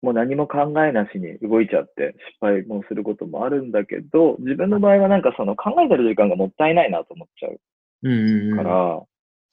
[0.00, 7.60] もう何も考えなしに動いちゃって失敗もすることもあるんだけど、自分の場合はなんかその考えてる時間がもったいないなと思っちゃう
[8.04, 8.56] うんうんうん。
[8.58, 9.02] から、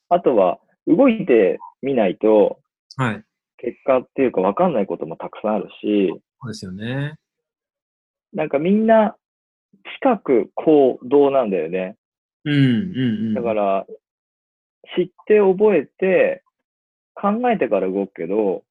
[0.09, 2.59] あとは動いてみないと
[2.97, 3.23] はい。
[3.57, 6.09] 結果っていうか分かんないこともたくさんあるし、
[6.41, 7.15] そうですよね。
[8.33, 9.15] なんかみんな
[10.01, 11.95] 近く行動なんだよね。
[12.43, 12.71] うんうんう
[13.31, 13.33] ん。
[13.33, 13.85] だから、
[14.95, 16.43] 知って覚えて、
[17.15, 18.63] 考えてから動くけど、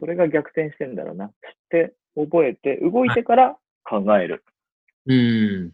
[0.00, 1.28] それが逆転してんだろうな。
[1.28, 1.32] 知っ
[1.70, 4.42] て覚えて、動いてから考える。
[5.06, 5.72] うん。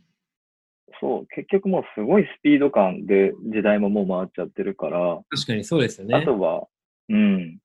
[1.00, 6.14] そう、結局もうすごいスピード感で時代ももう回っちゃってるから、確かにそうですよね。
[6.14, 6.66] あとは、
[7.08, 7.58] うん。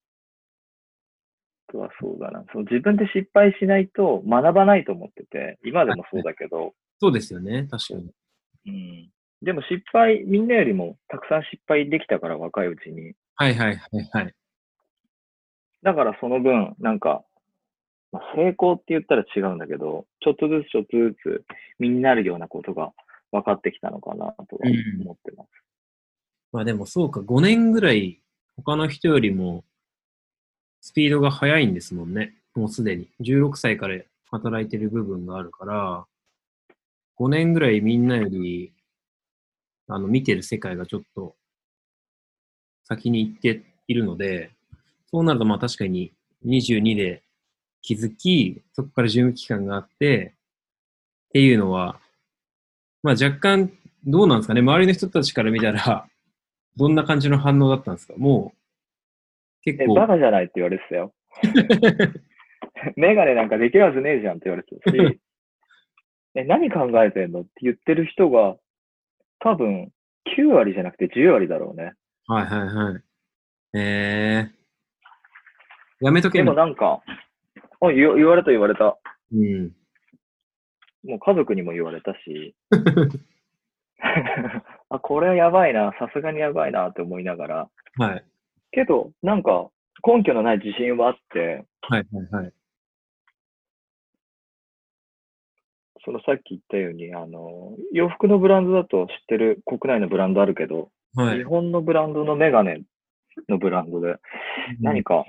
[1.70, 2.44] あとはそうだな。
[2.54, 7.68] そう自分で失敗しないと学ばないと思ってて、今でもそうだけど、そうですよね。
[7.70, 8.12] 確かに。
[8.68, 9.10] うん。
[9.42, 13.14] でも失敗、みんなよりもたくさん失敗できたから、若いうちに。
[13.36, 14.34] はいはいはいはい。
[15.84, 17.24] だからその分、なんか、
[18.12, 21.46] まあ、成功って言ったら違うんだけど、ちょっとずつちょっとずつ
[21.78, 22.94] 身になるようなことが
[23.32, 25.50] 分かってきたのかなとはうん思ってます。
[26.52, 28.22] まあでもそうか、5年ぐらい
[28.56, 29.64] 他の人よりも
[30.82, 32.34] スピードが速いんですもんね。
[32.56, 33.08] もうすでに。
[33.22, 34.00] 16歳から
[34.32, 36.06] 働いてる部分があるから、
[37.20, 38.74] 5年ぐらいみんなより、
[39.88, 41.36] あの、見てる世界がちょっと
[42.84, 44.52] 先に行っているので、
[45.12, 46.13] そうなるとまあ確かに
[46.46, 47.24] 22で
[47.82, 50.34] 気づき、そこから準備期間があって、
[51.30, 52.00] っていうのは、
[53.04, 53.72] まあ若干
[54.06, 56.08] どうなんですかね、周りの人たちから見たら、
[56.78, 58.57] どんな感じの反応だったんですかもう
[59.62, 61.13] う、結え、構、バカじゃないって言われてたよ。
[62.96, 64.98] メガネなんかできるはずねえじゃんって言われてたし、
[66.36, 67.41] え、何考えてんの？
[67.41, 68.58] って言ってる人が、
[69.39, 69.91] 多分
[70.38, 71.93] 9割じゃなくて10割だろうね。
[72.28, 73.78] はいはいはい。
[73.78, 77.02] えー、やめとけでもなんか、
[77.82, 78.98] あ言わ言われた言われた。
[79.32, 79.72] うん。
[81.04, 82.56] もう家族にも言われたし、
[84.89, 88.24] あ、これはやばいな、さすがにやばいなって思いながら、はい。
[88.72, 89.70] けど、なんか、
[90.06, 92.54] 根拠のない自信はあって、はいはいはい。
[96.06, 101.44] そのさっき言ったように、あの、洋服のブランドだと知ってる国内のブランドあるけど、はい日。
[101.44, 102.82] 本のブランドのメガネ
[103.50, 104.16] のブランドで、
[104.80, 105.26] 何か、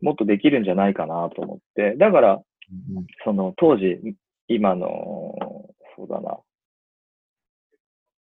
[0.00, 4.16] もっとできるんじゃないかなと思って、だから、うんその当時、
[4.48, 5.34] 今の、
[5.96, 6.38] そうだな、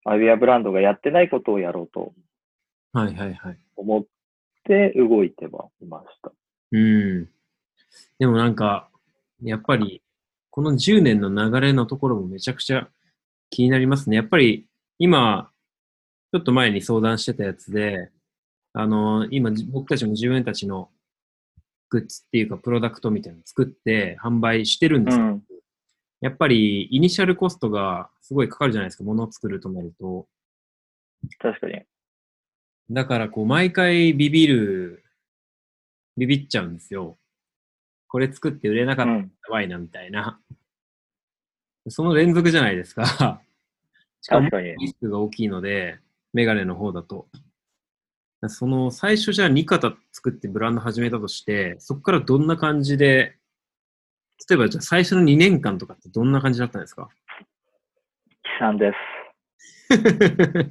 [0.06, 2.14] アイウェアブランドがやってないことをやろうと
[2.94, 3.58] はいはいはい。
[3.76, 4.06] 思っ
[4.64, 6.32] て動いてはいました。
[6.72, 7.30] うん。
[8.18, 8.90] でもなんか、
[9.42, 10.02] やっぱり、
[10.50, 12.90] この10年の流れのところもめちゃくちゃ
[13.50, 14.16] 気になりますね。
[14.16, 15.52] やっぱり、今、
[16.32, 18.12] ちょっと前に相談してたやつで、
[18.74, 20.90] あの、今、じ僕たちも自分たちの
[21.90, 25.44] グッズっていうか、プロダクトみたいなの作って販売してるんですけど、うん
[26.22, 30.28] やっぱり、イニシャルコストがすごいかかるじゃないですか、物を作るとなると。
[31.38, 31.82] 確かに。
[32.92, 35.04] だから、こう、毎回ビビる、
[36.18, 37.18] ビビっちゃうんですよ。
[38.08, 39.32] これ作って売れなかったらやうん。
[39.50, 40.40] ばいな、みたいな。
[41.88, 43.42] その連続じゃないですか。
[44.22, 44.76] しかも確かに。
[44.78, 46.00] リスクが大きいので、
[46.34, 47.28] メガネの方だと。
[48.48, 53.38] その、最初じゃあ2型作ってブランド始めたとして、そこからどんな感じで、
[54.50, 57.10] 例えばじゃあ最初の2年間とかってどんな感じだったんですか？
[58.44, 58.86] 悲惨で
[59.90, 60.64] 悲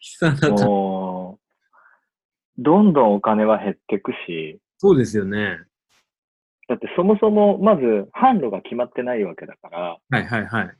[0.00, 0.46] 惨だす。
[0.54, 0.66] った。
[0.66, 1.23] もう、
[2.58, 5.58] どんどんお金は減ってくし、そうですよね。
[6.68, 7.82] だってそもそもまず
[8.14, 10.76] 販路が決まってないわけだから、はいはいはい。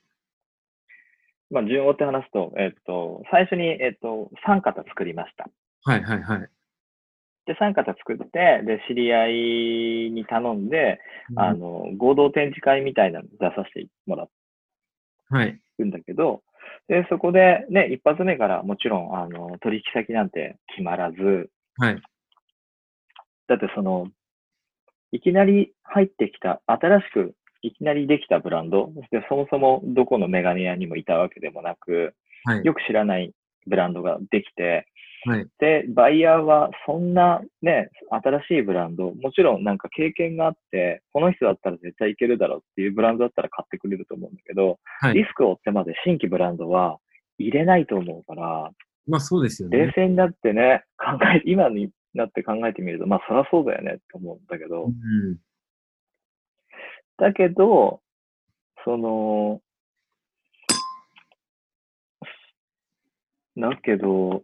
[1.51, 5.47] まあ順を追って話すと、えっと、最初に、えっと、3型作りました。
[5.85, 6.49] はいはいはい。
[7.47, 10.99] で、3型作って、で、知り合いに頼んで、
[11.37, 14.29] あの、合同展示会みたいなの出させてもら
[15.29, 15.61] はい。
[15.79, 16.43] うんだけど、
[16.89, 22.03] で、そこでね、一発目からもちろん、あの、取引先なんて決まらず、はい。
[23.49, 24.09] だってその、
[25.13, 32.15] いきなり入ってきた、新しくいきなりできたブランド、でそもそもどこのメガネ屋にもいたわけでもなく、
[32.45, 32.65] はい。
[32.65, 33.33] よく知らない
[33.67, 34.87] ブランドができて、
[35.27, 35.47] はい。
[35.59, 46.99] で、バイヤーはそんなね、新しいブランド、もちろんなんか経験があって、この人だったら絶対いけるだろうっていうブランドだったら買ってくれると思うんだけど、はいリスクを負ってまで新規ブランドは
[47.39, 48.71] 入れないと思うから、
[49.07, 49.79] まあそうですよね。
[49.79, 55.37] 冷静になってね、考え、今になって考えてみると、まあそりゃそうだよねって思うんだけど、うん。
[57.19, 58.01] だけど、
[58.85, 59.61] その、
[63.57, 64.43] だけど、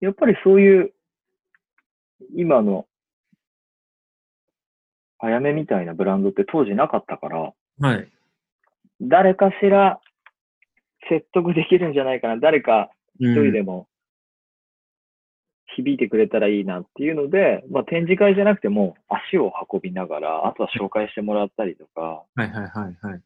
[0.00, 0.92] やっぱりそういう、
[2.36, 2.86] 今の、
[5.18, 8.08] あやめみたいなブランドって当時なかったから、はい。
[9.00, 10.00] 誰かしら
[11.08, 13.86] 説得できるんじゃないかな、誰か一一人でも
[15.76, 22.50] 響いてくれたらいいなっていうので、まあ、展示会じゃなくても足を運びながら、あとは紹介してもらったりとか、はい。
[22.50, 23.20] はいはいはい。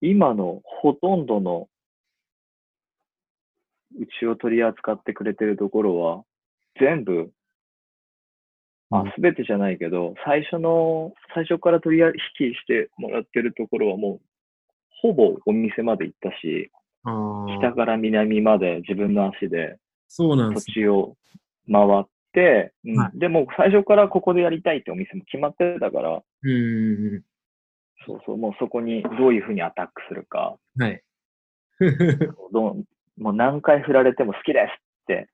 [0.00, 1.68] 今のほとんどの
[3.98, 6.24] うちを取り扱ってくれてるところは、
[6.78, 7.30] 全部、
[8.90, 12.12] あうん、すべてじゃないけど、最初の、最初から取り引
[12.52, 14.20] きしてもらってるところはもう、
[15.00, 16.70] ほぼお店まで行ったし。
[17.60, 19.78] 北から南まで自分の足で
[20.08, 20.66] 土そうなんです。
[20.66, 21.16] 地を
[21.70, 27.22] 回って、うんはでも最初からここでやりたいってお店も決まってたから、うん
[28.06, 30.82] そうそう、もうそこにどういうふうにアタックするか、ん。
[30.82, 31.02] はい。
[32.52, 32.84] どう
[33.16, 35.28] もう何回振られても好きですって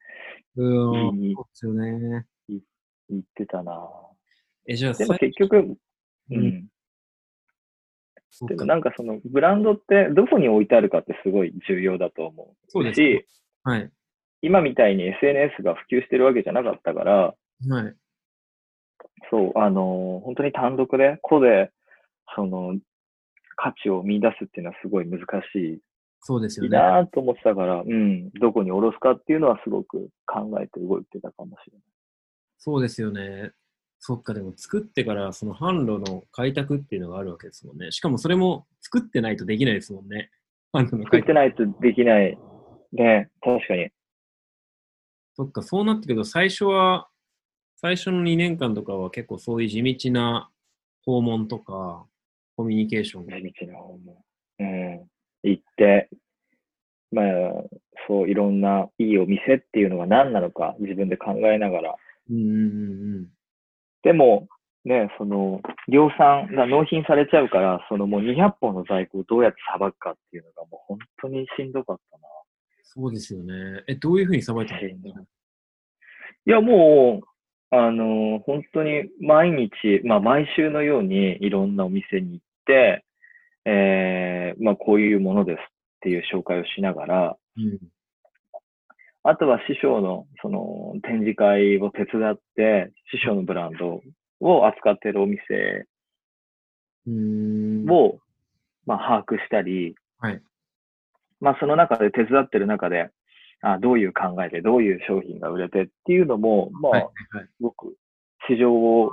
[0.56, 1.20] うん。
[1.20, 2.26] いいそうですよね。
[2.48, 3.90] 言ってたな
[4.66, 5.78] え、じゃあ、でも最結局、う
[6.30, 6.68] うんん。
[8.48, 12.56] でもなんかそのブランドってどこに置いてあるかってすごい重要だと思う。
[12.68, 13.26] そうですし、
[13.62, 13.90] はい。
[14.40, 17.34] 今みたいに SNS が普及してるわけじゃなかったから、
[17.68, 17.94] はい。
[19.30, 21.70] そう、あのー本当に単独で、個で、
[22.34, 22.76] その、
[23.56, 25.20] 価値を見出すっていうのはすごい難
[25.52, 25.80] しい
[26.24, 26.78] そうですよね。
[26.78, 31.82] なと思ってたから、うん、どこに下ろすかっていうのはすごく考えて動いてたかもしれない。
[32.58, 33.50] そうですよね。
[34.04, 37.92] そっか、でも作ってからその販路の開拓っていうのがあるわけですもんね。
[37.92, 40.32] しかもそれも作ってないとできないですもんね。
[40.74, 41.24] 販路の作開拓。
[41.24, 42.36] ってないとできない。
[42.90, 43.90] ね、確かに。
[45.34, 47.10] そっか、そうなってくると最初は、
[47.76, 50.50] 最初の2年間とかは結構そういう地道な
[51.06, 52.04] 訪問とか、
[52.56, 53.36] コミュニケーションが。
[53.36, 54.24] 地道な方も。
[54.58, 55.08] うん。
[55.44, 56.10] 行って、
[57.12, 57.26] まあ、
[58.08, 61.96] そう、いろんないいお店っていうのが何なのか自分で考えながら。
[62.30, 63.28] うんうんうん
[64.02, 64.48] でも、
[64.84, 72.24] ね、その、量産が納品されちゃうから、そのもう200本の在庫をどうやってさばくかっていうのがもう本当にしんどかったな。
[72.82, 73.84] そうですよね。
[73.86, 75.20] え、どういうふうにさばいたんですか？
[76.46, 77.26] いや、もう、
[77.74, 83.04] あの、本当に毎日、まあ毎週のようにいろんなお店に行って、
[83.64, 85.60] えー、まあこういうものですっ
[86.00, 87.78] ていう紹介をしながら、うん。
[89.24, 94.00] あとは師匠のその展示会を手伝って、師匠のブランド
[94.40, 95.86] を扱っているお店。
[97.06, 98.18] を、
[98.86, 100.40] まあ、把握したり、はい
[101.40, 103.10] まあその中で手伝ってる中で、
[103.62, 107.10] あどういう考えでどういう商品が売れてっていうのも、まあ、はいはい。
[107.46, 107.96] すごく
[108.48, 109.10] 市場を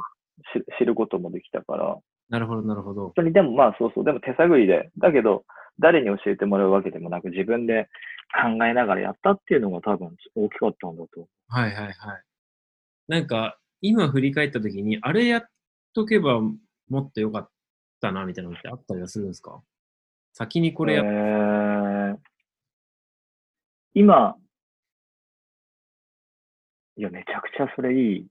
[0.54, 1.98] 知知ることもできたから、
[2.30, 3.14] なるほど、なるほど本。
[3.16, 5.44] 当にでもまあそうそう、でも手探りで、だけど
[5.80, 7.90] 誰に教えてもらうわけでもなく自分で
[8.32, 11.28] 考えながらやったっていうのが多分大きかったんだと。
[11.48, 11.94] はいはいはい。
[13.08, 15.50] なんか、今振り返ったときに、あれやっ
[15.94, 16.58] とけばも
[17.02, 17.50] っと良かっ
[18.02, 19.62] たな、みたいなのってあったりはするんですか？
[20.34, 22.18] 先にこれやっ、えー
[23.96, 24.36] 今、
[26.96, 28.28] いや、めちゃくちゃそれいい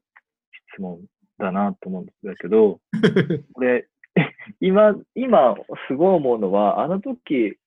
[0.73, 1.01] 質問
[1.39, 2.81] だなと思うんだけど、
[3.55, 3.89] これ、
[4.61, 5.57] 今、今、
[5.89, 7.59] すごい思うのは、あの時、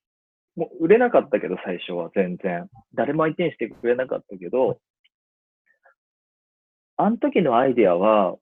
[0.61, 2.69] もう売れなかったけど、最初は全然。
[2.93, 4.79] 誰も相手にしてくれなかったけど、
[6.97, 8.35] あの時のアイデアは、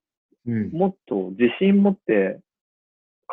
[0.45, 0.69] うん。
[0.71, 2.41] もっと自信持って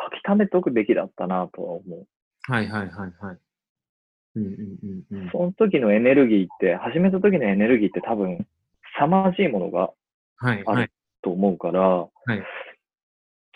[0.01, 2.07] 書き溜めとくべきだったなとは思う。
[2.49, 3.37] はいはいはいはい。
[4.35, 5.29] うんうんうんうん。
[5.31, 8.47] その時のエネルギーって、始めた時のエネルギーって多分、
[8.95, 9.91] 凄まじいものが
[10.37, 10.89] あるはいはい。
[11.21, 12.41] と思うから、はい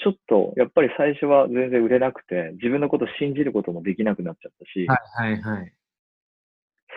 [0.03, 5.73] ちょっと、やっぱり最初は全然売れなくて、自分のことを信じることもできなくなっちゃったし、はいはいはい。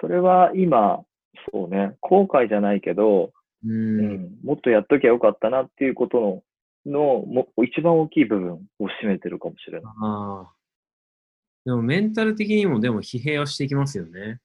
[0.00, 1.04] それは今、
[1.52, 3.32] そうね、後悔じゃないけど、
[3.64, 3.68] う。
[3.68, 6.42] うんん、もっとやっときゃよかったなっていうことの、
[6.86, 9.92] のも一番大きい部分を占めてるかもしれない。
[10.02, 10.52] ああ。
[11.64, 14.40] でもメンタル的にもでも疲弊はしていきますよね。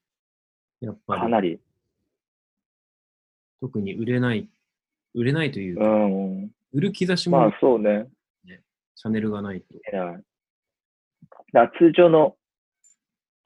[0.79, 1.21] やっぱり。
[1.21, 1.59] かなり。
[3.61, 4.47] 特に売れない、
[5.13, 6.51] 売れないといううか、ん。
[6.71, 8.07] 売る兆しもまあそうね。
[8.99, 9.67] チャンネルがないと。
[11.53, 12.35] だ通常の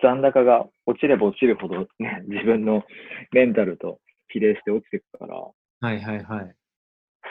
[0.01, 2.83] 残高が落ちれば落ちるほど、ね、自分の
[3.31, 3.99] メンタルと
[4.29, 6.55] 比例して落ちていくから、はいはいはい。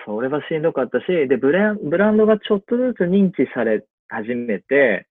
[0.07, 5.07] それはしんどかったし、で、ブランブランドがちょっとずつ認知され始めて、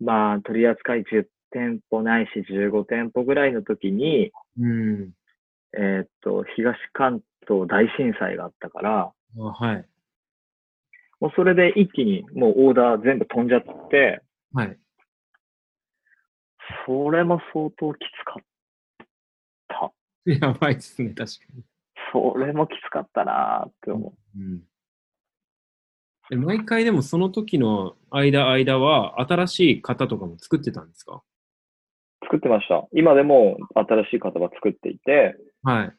[0.00, 4.30] まあ、取り扱い10店舗ないし15店舗ぐらいの時に、
[4.60, 5.10] うん。
[5.76, 9.84] えーっと、東関東大震災があったから、あはい。
[11.24, 14.20] もうそれで一気にもうオーダー全部飛んじゃって、
[14.52, 14.78] はい。
[16.86, 18.44] それも相当きつかっ
[19.68, 19.90] た。
[20.46, 21.62] やばいですね、確かに。
[22.12, 24.60] それもきつかったなーって思うん。
[26.30, 31.22] え毎回でもその時の間間は新しい型とかも作ってたんですか？
[32.20, 32.24] う。
[32.26, 32.86] 作ってました。
[32.92, 35.94] 今でも新しい型は作っていて、はい。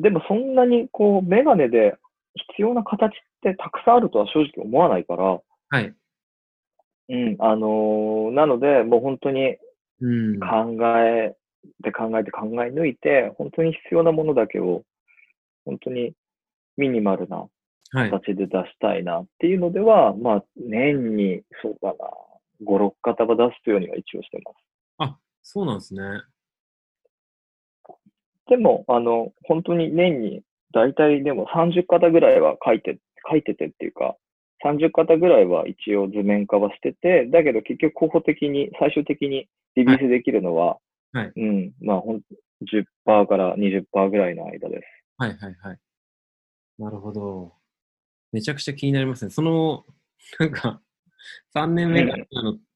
[0.00, 1.96] でもそんなにこう、メガネで
[2.34, 3.10] 必要な形っ
[3.42, 5.94] てたくさんあるとは正直思わないから、はい。
[7.08, 9.56] うん、あのーなので、もう本当に
[10.00, 10.40] うん。
[10.40, 11.34] 考え
[11.84, 14.82] て考えて考え抜いて、本当に必要なものだけを、
[15.64, 16.12] 本当に
[16.76, 17.46] ミニマルな
[17.94, 18.10] はい。
[18.10, 21.94] 形で出したいなっていうのでは、まあ、年に、そうだな、
[22.64, 24.56] 5、6型は出すようには一応してます。
[24.96, 26.00] あ、そうなんですね。
[28.48, 30.42] でも、あの、本当に年に、
[30.72, 32.98] だいたいでも30型ぐらいは書いて、
[33.30, 34.16] 書いててっていうか、
[34.64, 40.78] 30型ぐらいは一応図面化はしてて、だけど結局候補的に、最終的にリリースできるのは、
[41.12, 42.20] はいうん、まあ、ほん
[43.06, 44.82] 10%から20%ぐらいの間です。
[45.18, 45.78] はいはいはい。
[46.78, 47.52] なるほど。
[48.32, 49.30] めちゃくちゃ気になりますね。
[49.30, 49.84] その、
[50.38, 50.80] なんか、
[51.54, 52.14] 3年目の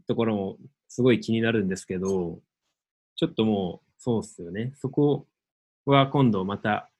[0.07, 2.40] ところもすごい気になるんですけど、
[3.16, 4.72] ちょっともう、そうっすよね。
[4.76, 5.26] そこ
[5.86, 6.90] は今度また、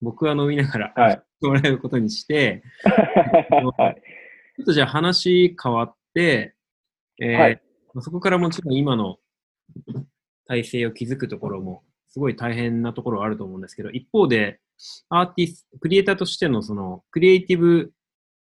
[0.00, 1.22] 僕は飲みながら、はい。
[1.40, 4.02] もらえることにして、はい。
[4.56, 6.54] ちょっとじゃあ話変わって、
[7.20, 7.62] えーはい
[7.94, 9.18] まあそこからもちろん今の
[10.46, 14.60] 体制を築くところもすごい大変なところはあると思うんですけど、一方で
[15.08, 17.92] アーティスト、クリエイターとしてのそのクリエイティブ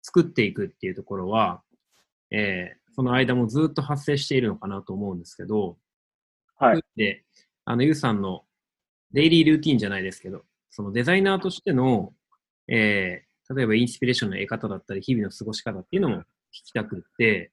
[0.03, 1.63] 作っていくっていうところは、
[2.31, 5.79] えーその間もずっと発生しているのかなと思うんですけど、
[6.59, 6.83] はい。
[6.97, 7.25] で、
[7.65, 8.43] あの、ゆうさんの
[9.13, 10.43] デイリールーティンじゃないですけど、
[10.81, 12.15] そのデザイナーとしての、
[12.69, 16.23] えー例えばインスピレーションの得方だったり、日々の過ごし方っていうのも聞
[16.67, 17.51] きたくって、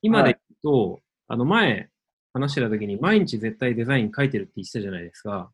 [0.00, 1.90] 今で言うと、あの前
[2.32, 5.50] 話してた時に毎日絶対デザイン書いてるって言ってたじゃないですか。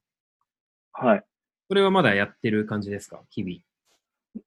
[0.92, 1.24] はい。
[1.66, 3.20] それはまだやってる感じですか？
[3.30, 3.42] 日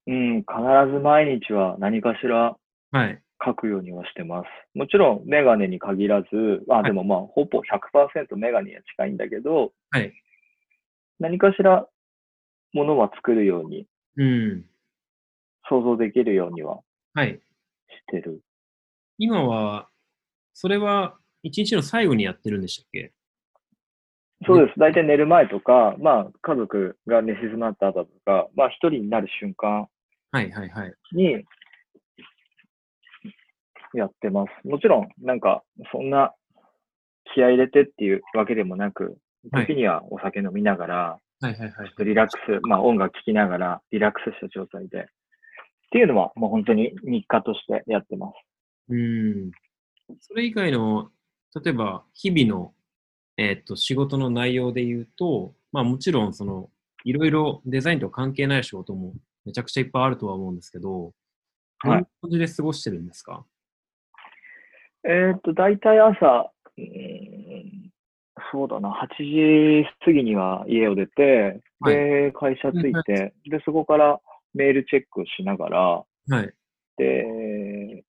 [0.06, 0.46] うん、必
[0.94, 3.04] ず毎日は何かしら々。
[3.04, 3.22] はい。
[3.44, 4.46] 書くようにはしてます。
[4.74, 6.28] もちろん、メガネに限らず、
[6.70, 10.14] あ、いでもまあ、ほぼ100%メガネには近いんだけど、はい。
[11.20, 11.86] 何かしら
[12.74, 14.64] ものは作るように、うん。
[15.66, 16.80] 想像できるようには
[17.14, 17.40] はい。
[17.88, 18.42] してる。
[19.16, 19.88] 今は、
[20.52, 23.12] それは一日の最後にやってるんでしたっけ？
[24.46, 24.78] そうです。
[24.78, 29.88] 大体寝る前とか、まあ、家族が寝静まった後とか、まあ、一人になる瞬間
[30.32, 30.94] はいはいはい。
[31.12, 31.44] に
[33.94, 34.68] やってます。
[34.68, 35.62] もちろん、なんか、
[35.92, 36.34] そんな
[37.32, 39.16] 気合い入れてっていうわけでもなく、
[39.52, 42.04] はい時にはお酒飲みながら、はいはいはい。
[42.04, 45.00] リラックス、まあ音楽聴きながらリラックスした状態で。
[45.00, 45.04] っ
[45.90, 48.34] ていうのはもう本当に日課としてやってます。
[48.88, 49.50] うん。
[50.20, 51.10] それ以外の、
[51.62, 52.74] 例えば日々の、
[53.36, 56.70] えーっと仕事の内容で言うと、まあもちろんその、
[57.04, 59.14] いろいろデザインと関係ない仕事も
[59.44, 61.12] めちゃくちゃいっぱいあるとは思うんですけど、
[61.82, 63.44] どんはない感じで過ごしてるんですか？
[65.04, 67.43] えーっと、大体朝、うーん
[68.52, 74.20] そうだな、8時過ぎには家を出て、で、会社着いて、で、そこから
[74.54, 76.54] メールチェックをしながら、はい。
[76.96, 78.04] で、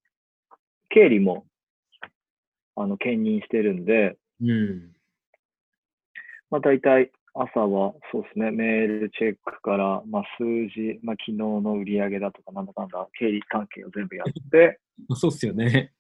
[0.90, 1.46] 経理も、
[2.76, 4.92] あの、兼任してるんで、うん。
[6.50, 14.80] まあ大体朝はそうですね、メールチェックから、まあ数字、まあ昨日の売り上げだとかなんだかんだ経理関係を全部やって、
[15.10, 15.92] まあそうっすよね。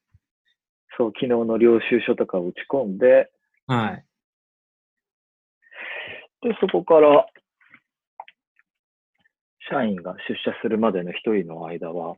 [0.97, 3.29] そう、昨日の領収書とかを打ち込んで、
[3.67, 4.05] はい。
[6.41, 7.25] で、そこから、
[9.69, 12.15] 社員が出社するまでの一人の間は、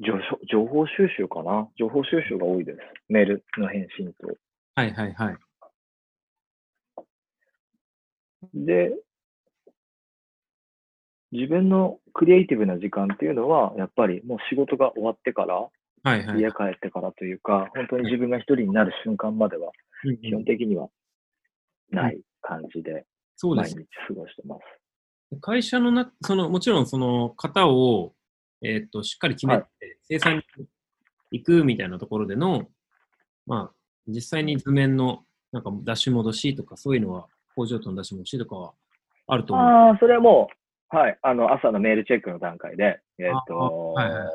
[0.00, 0.18] 情報
[0.50, 1.70] 情報収集かな？
[1.78, 2.78] 情報収集が多いです。
[3.08, 4.36] メールの返信と。
[4.74, 5.36] はいはいはい。
[8.52, 8.92] で、
[11.32, 15.70] 自分のクリエイティブな時間っていうのは、やっぱりもう仕事が終わってから、は
[16.02, 16.40] はいはい。
[16.40, 19.72] 家帰ってからというか、本当に自分が一人になる瞬間までは、
[20.22, 20.90] 基本的には
[21.90, 23.04] ない感じで、
[23.42, 23.68] 毎。
[23.68, 25.40] 日過ごしてます。
[25.40, 28.14] 会社のな、その、もちろんその型を、
[28.62, 29.68] えーっと、しっかり決めて、は
[30.08, 30.66] 生産に
[31.32, 32.68] 行くみたいなところでの、
[33.46, 33.74] まあ、
[34.06, 38.72] 実際に図面の、なんか出し戻しとか、そういうのは、工場との出し戻しとかは
[39.26, 39.66] あると思う。
[39.66, 40.48] ああ、それはも
[40.92, 44.28] う、はい、あの、朝のメールチェックの段階で、えっ、と、あはいはいはい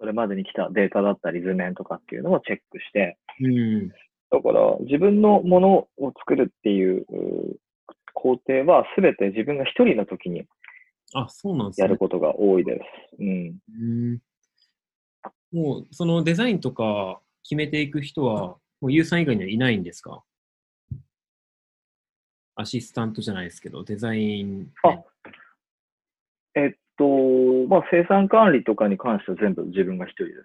[0.00, 3.92] それまでに来たデータだったり図面とかっていうのをチェックして、うん。
[4.30, 7.60] だから自分のものを作るっていうう
[8.14, 10.44] 工程は全て自分が一人の時に
[11.14, 11.98] あ、そうなんですねやる。
[11.98, 12.80] ことが多いで
[13.16, 13.16] す。
[13.20, 13.58] うん。
[13.68, 14.18] うん
[15.52, 20.22] もう、そのデザインとか決めていく人は、もう、ユウさん以外にはいないんですか？
[22.54, 24.72] アシスタントじゃないですけど、デザイン。
[24.84, 25.02] あ
[26.54, 27.04] えっと、
[27.68, 30.38] まあ、生産管理とかに関しては全部自分が一人です。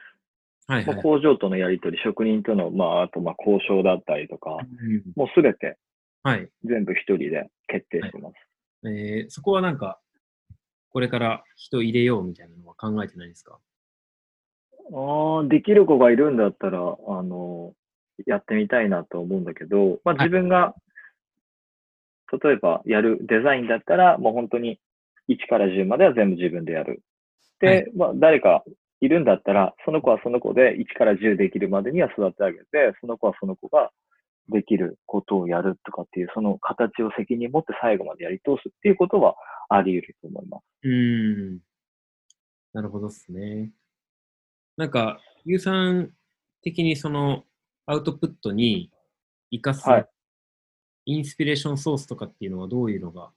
[0.68, 1.02] まあ、はいはい。
[1.04, 5.78] 工場とのやり取り、職人との、まあ、あと、まあ、交渉だったりとか、うんもうすべて
[6.24, 6.50] はい。
[6.64, 8.36] 全部一人で決定してます。
[8.88, 10.00] えーそこはなんか、
[10.90, 13.60] これから人入れようみたいなのは考えてないですか？
[14.94, 17.74] ああ、できる子がいるんだったら、あの、
[18.26, 20.74] やってみたいなと思うんだけど、まあ、はい自分が、
[22.44, 24.80] 例えばやるデザインだったら、もう本当に
[25.30, 27.02] 1から10までは全部自分でやる。
[27.60, 28.64] で、はいまあ、誰か
[29.02, 32.66] いるんだったら、その子はその子で1から10できるまでには育て上げて、
[33.02, 33.92] その子はその子が
[34.50, 39.36] できることをやるとかっていう、その形を責任持って最後までやり通すっていうことは
[39.70, 40.64] あり得ると思います。
[40.84, 41.60] うーん。
[42.74, 43.72] なるほどですね。
[44.78, 46.12] なんか、ユウさん
[46.62, 47.44] 的にその
[47.86, 48.92] アウトプットに
[49.52, 50.10] 活かすはい
[51.08, 53.30] インスピレーションソースとかっていうのはどういうのが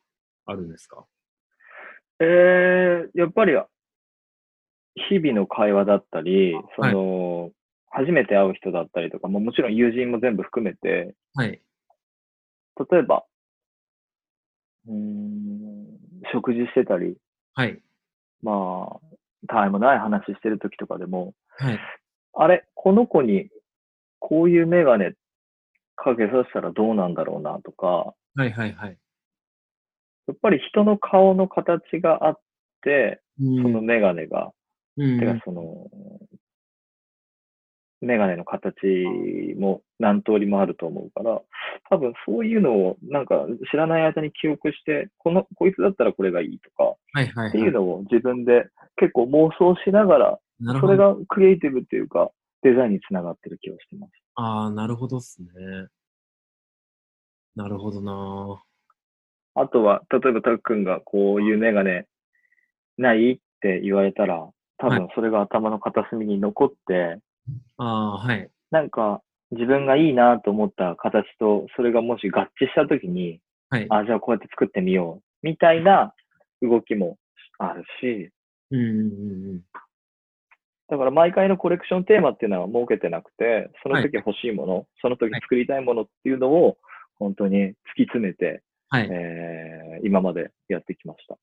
[0.46, 1.04] あるんですか？
[2.18, 3.52] えー、やっぱり、
[5.08, 7.50] 日々の会話だったり、その、
[7.90, 11.60] 初めて会う人だったりとか、ももちろん友人も全部含めて、はい。
[12.90, 13.24] 例えば、
[14.86, 15.86] うーん、
[16.32, 17.16] 食事してたり、
[17.54, 17.80] はい。
[18.42, 19.00] まあ、
[19.48, 21.78] たわいもない話してる時とかでも、はい。
[22.34, 23.48] あれ、この子に
[24.18, 25.12] こういうメガネ
[25.96, 28.14] かけさせたらどうなんだろうなとか、は
[28.46, 28.98] いはいはい。
[30.28, 32.40] やっぱり人の顔の形があっ
[32.82, 34.52] て、うんそのメガネが
[34.98, 35.88] うんてか、その、
[38.00, 38.76] メガネの形
[39.58, 41.40] も何通りもあると思うから、
[41.90, 47.48] 多分そういうのをなんか知らない間に記憶して、この、こいつだったらこれがいいとか、はいはい、はい。
[47.48, 50.38] っていうのを自分で結構妄想しながら。
[50.80, 52.30] それがクリエイティブっていうか、
[52.62, 54.12] デザインにつながってる気がしてます。
[54.34, 55.48] ああ、なるほどっすね。
[57.54, 58.62] なるほどな
[59.54, 62.06] あとは、例えばたっくんがこういうメガネ
[62.96, 64.48] ないって言われたら、
[64.78, 67.18] 多は分それが頭の片隅に残って、
[67.76, 68.50] ああ、はい。
[68.70, 73.86] なんか、自分がいいなと思った形と、それがもし合致したときに、はい。
[73.90, 76.14] あ、じゃあこうやって作ってみよう、みたいな
[76.62, 77.18] 動きも
[77.58, 78.30] あるし、
[78.70, 79.04] うんうんうんう
[79.54, 79.60] ん。
[80.88, 86.76] だから毎回のコレクションテーマっていうのは設けてなくて、その時欲しいもの、その時作りたいものっていうのを、
[87.18, 89.08] 本当に突き詰めて、はい。
[89.10, 91.36] えー今までやってきました。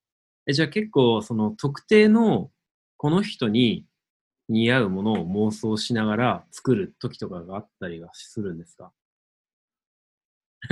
[0.48, 2.50] えじゃあ結構、その特定の
[2.98, 3.86] この人に
[4.50, 8.92] 似合うものを妄想しながら作る時とかがあったりはするんですか？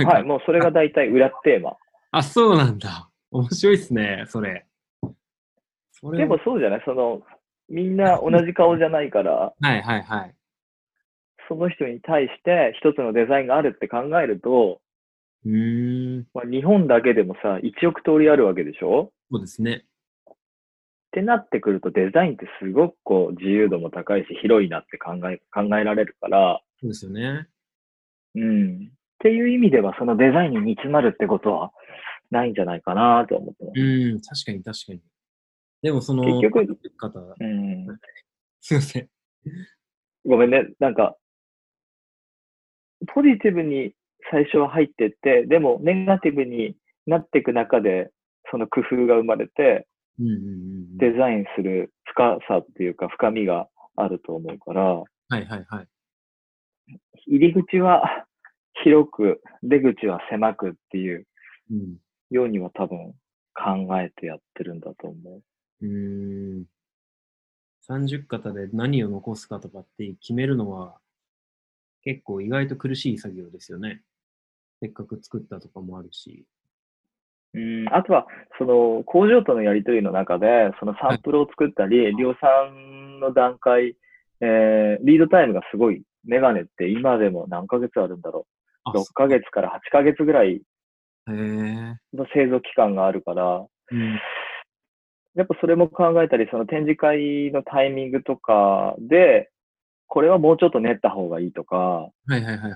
[0.04, 1.76] はい、もうそれが大体裏テーマ。
[2.10, 3.08] あ、そうなんだ。
[3.30, 4.66] 面白いっすね、それ。
[5.92, 6.82] それでもそうじゃない？
[6.84, 7.22] その、
[7.68, 10.34] みんな同じ顔じゃないから、 はいはいはい。
[11.48, 14.80] その人に対して一つのデザインがあるって考えると、
[15.44, 19.12] うーん、まあ、日本だけでもさ、1億通りあるわけでしょ？
[19.30, 19.84] そうですね。
[21.14, 27.46] ってなってくるとデザインってすごくこう自由度も高いし広いなって考え、考えられるから、そうですよね。
[28.34, 28.88] うん。
[28.88, 31.70] っていう意味ではそのデザインに煮詰まるってことは
[32.32, 33.80] ないんじゃないかなと思ってます。
[33.80, 35.00] うん、確かに確かに。
[35.82, 36.66] でもその、結局
[36.98, 37.86] 方、うん。
[38.60, 39.08] すいません。
[40.24, 40.66] ごめんね。
[40.80, 41.16] なんか、
[43.06, 43.94] ポジティブに
[44.32, 46.74] 最初は入ってって、でもネガティブに
[47.06, 48.10] なっていく中で、
[48.50, 49.86] その工夫が生まれて。
[50.18, 55.88] デザインする深さっていうか深みがあると思うから、はいはいはい。
[57.26, 58.26] 入り口は
[58.82, 61.26] 広く、出口は狭くっていう
[61.70, 61.96] うん。
[62.30, 63.14] ようには多分
[63.54, 65.42] 考えてやってるんだと思
[65.82, 65.86] う。
[65.86, 66.64] うーん。
[67.86, 70.96] 30型で何を残すかとかって決めるのは
[72.02, 74.02] 結構意外と苦しい作業ですよね。
[74.80, 76.44] せっかく作ったとかもあるし。
[77.54, 78.26] うん、あとは、
[78.58, 82.84] その工場とのやりとりの中で、そのサンプルを作ったり、量産
[83.14, 83.96] 産の段階、
[84.40, 88.46] えー、リードタイムがすごい、メガネって今でも何ヶ月あるんだろ
[88.84, 88.94] あう。
[88.94, 90.62] 6ヶ月から8ヶ月ぐらい。
[92.12, 94.20] の製造期間があるから、うん。
[95.34, 99.50] やっぱそれも考えたり、その展示会のタイミングとかで、
[100.06, 102.72] これはもうちょっと練った方がいいとか、はいはいはいはい。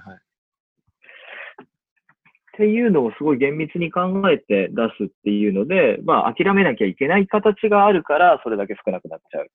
[2.58, 9.46] っていうのをすごい厳密に考えて出すっていうので、まあ諦めなきゃいけない形があるから、それだけ少なくなっちゃうっ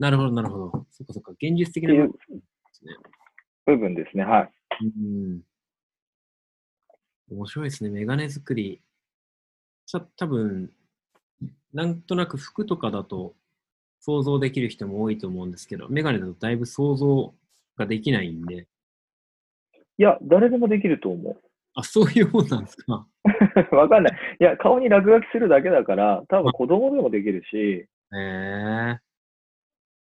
[0.00, 0.86] なるほどなるほど。
[0.90, 1.30] そっかそっか。
[1.32, 2.18] 現実的な部分で
[2.72, 2.92] すね。
[3.66, 4.24] 部分ですね。
[4.24, 4.50] はい。
[4.84, 5.40] うん。
[7.30, 7.90] 面白いですね。
[7.90, 8.80] メガネ作り。
[9.86, 10.70] ちょ多分
[11.72, 13.34] なんとなく服とかだと
[14.00, 17.32] 想像できる人も多いと思うんですけど、メガネだとだいぶ想像
[17.76, 18.66] ができないんで、
[19.98, 21.49] いや、誰でもできると思う。
[21.74, 23.06] あ、そういうもんなんですか。
[23.72, 24.18] わかんない。
[24.40, 28.98] いや、顔に落書きするだけだから、多分子供でもできるし、へえ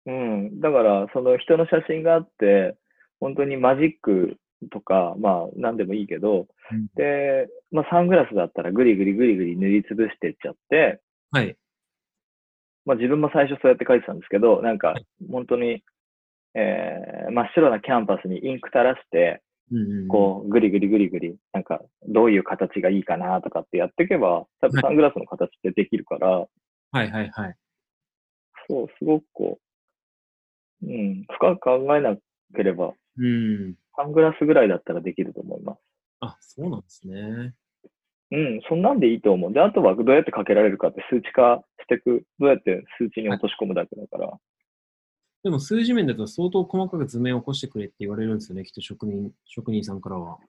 [0.05, 0.59] うん。
[0.59, 2.78] だから、その人の写真があって、
[3.20, 4.38] 本当にマジック
[4.72, 11.01] とか、まあ、なんでもいいけど、うんで、まあ、サングラスだったらグリグリグリグリ塗りつぶしてっちゃって、
[11.32, 11.55] はい。
[12.86, 14.93] まあ、自分も最初そうやって書いてたんですけど、なんか、
[15.32, 15.84] 本当に、
[16.53, 19.41] えー真っ白なキャンパスにインク垂らして、
[20.07, 26.28] こう、ぐりぐりぐりぐり、なんか、どういう形がいいかなとかってやっていけば、多分サングラスの形ってできるから、
[26.91, 27.55] はいはいはい。
[28.70, 29.59] そう、すごくこ
[30.84, 32.16] う、うん、深く考えな
[32.55, 33.76] ければ、うん。
[33.95, 35.80] サングラスぐらいだったらできると思います。
[36.20, 37.53] あ、そうなんですね。
[38.32, 39.53] うん、そんなんでいいと思う。
[39.53, 44.39] で、あとはどうやってかけられるかって数値化していく、どうやって数値に落とし込むだけだから。
[45.45, 50.39] でも数字面だと相当細かく図面を起こしてくれって言われるんですよね、きっと職人、職人さんからは。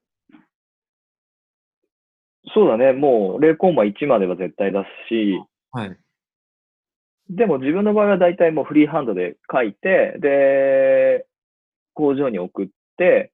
[2.55, 5.39] そうだね、もう0コンマ1までは絶対出すし、
[5.71, 5.99] はい。
[7.29, 11.27] でも自分の場合は大体もうフリーハンドで書いて、で、
[11.93, 13.33] 工場に送って、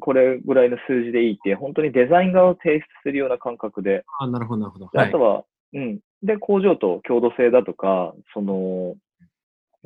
[0.00, 4.90] これぐらいの数字でいいって、本当にデザイン画を提出するような感覚で、あ、なるほどなるほど。
[4.92, 6.00] ではいあとは、うん。
[6.24, 8.96] で、工場と共同性だとか、その、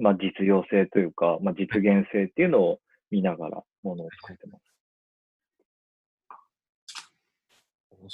[0.01, 2.81] まあ、実用性というか、まあ、実現性っていうのを
[3.11, 4.71] 見ながらものを作ってます。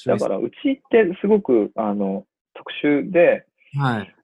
[0.07, 4.15] だから、うちってすごく、あの、特殊で、はい。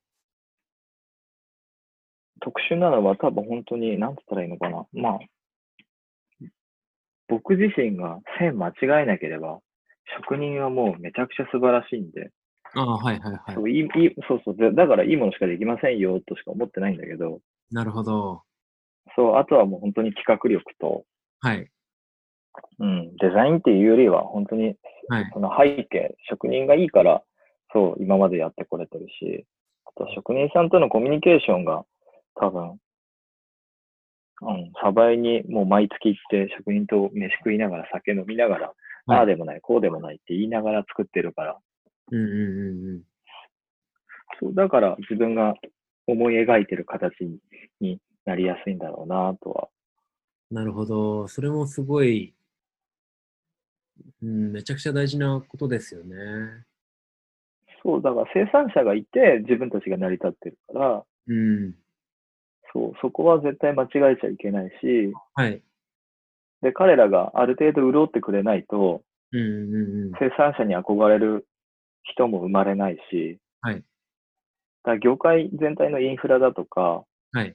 [2.41, 4.87] 特殊なのは多分本当に、なんて言ったらいいのかな。
[4.93, 5.19] まあ、
[7.29, 9.61] 僕自身が線間違えなければ、
[10.19, 12.31] 職人はもうめちゃくちゃ素晴らしいんで、
[12.75, 13.55] ああ、はいはいはい。
[13.55, 13.89] そういい
[14.27, 18.43] そうそうで、だからいいものしかできませんよとしか思ってないんだけど、なるほど。
[19.16, 21.05] そう、あとはもう本当に企画力と、
[21.41, 21.68] はい。
[22.79, 24.77] うん、デザインっていうよりは、本当に
[25.09, 25.31] はい。
[25.33, 27.23] その背景、職人がいいから、
[27.73, 29.47] そう、今までやってこれてるし、
[29.87, 31.85] あと職人さんとのコミュニケーションが
[32.35, 32.79] 多分、
[34.43, 41.59] うん、サバイにもう毎月行って職人と飯食いながら酒飲みながら、はいああでもない、こうでもないって言いながら作ってるから、
[42.13, 43.03] うんうんうんうん。
[44.41, 45.55] そう、だから自分が
[46.07, 47.39] 思い描いてる形に
[47.81, 49.69] になりやすいんだろうなとは。
[50.53, 51.27] なるほど。
[51.27, 52.35] それもすごい、
[54.23, 56.65] うん、めちゃくちゃ大事なことですよね。
[57.83, 61.75] そう、だから生産者がいて自分たちが成り立ってるから、うん。
[62.73, 65.63] そう、そこは絶対間違えちゃいけないし、はい。
[66.63, 69.03] で、彼らがある程度潤ってくれないと、
[69.33, 70.13] うんうんうん。
[70.19, 71.47] 生産者に憧れる
[72.03, 73.83] 人も生まれないし、はい。
[74.85, 77.55] だ業界全体のインフラだとか、はい。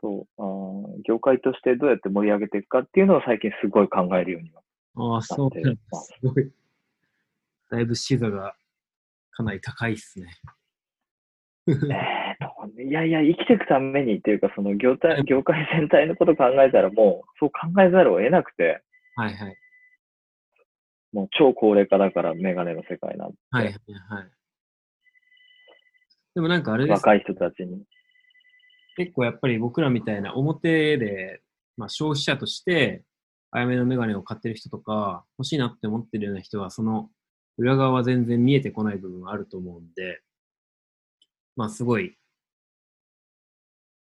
[0.00, 4.62] そう、あー業界としてどうやって盛り上げていくかっていうのを最近すごい考えるようには。
[5.14, 5.80] ああ、そうなんだ。
[5.98, 6.52] すごい。
[7.70, 8.54] だいぶ視座が
[9.30, 10.26] かなり高いっすね。
[11.66, 18.82] えーと、いやいや、生きていくためにっていうか、その業態業界全体のこと考えたらもう、そう考えざるを得なくて、
[19.14, 19.56] はいはい。
[21.12, 24.30] もう超高齢化だからメガネの世界なんて、はいはいはい。
[26.34, 27.84] でもなんかあれです若い人たちに。
[28.96, 31.42] 結構やっぱり僕らみたいな表で、
[31.76, 33.04] まあ、消費者として、
[33.50, 37.10] あやめのメガネを買ってる人とか、欲しいなって思ってるような人は、その
[37.58, 40.22] 裏側は全然見えてこない部分はあると思うんで、
[41.56, 42.16] まあすごい、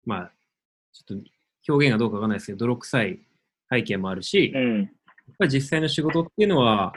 [0.06, 0.32] まあ、
[0.93, 1.30] ちょっと
[1.68, 3.20] 表現がどうかわかんないですけど、泥臭い
[3.72, 4.53] 背景もあるし。
[5.38, 6.94] ぱり実際の仕事っていうのは、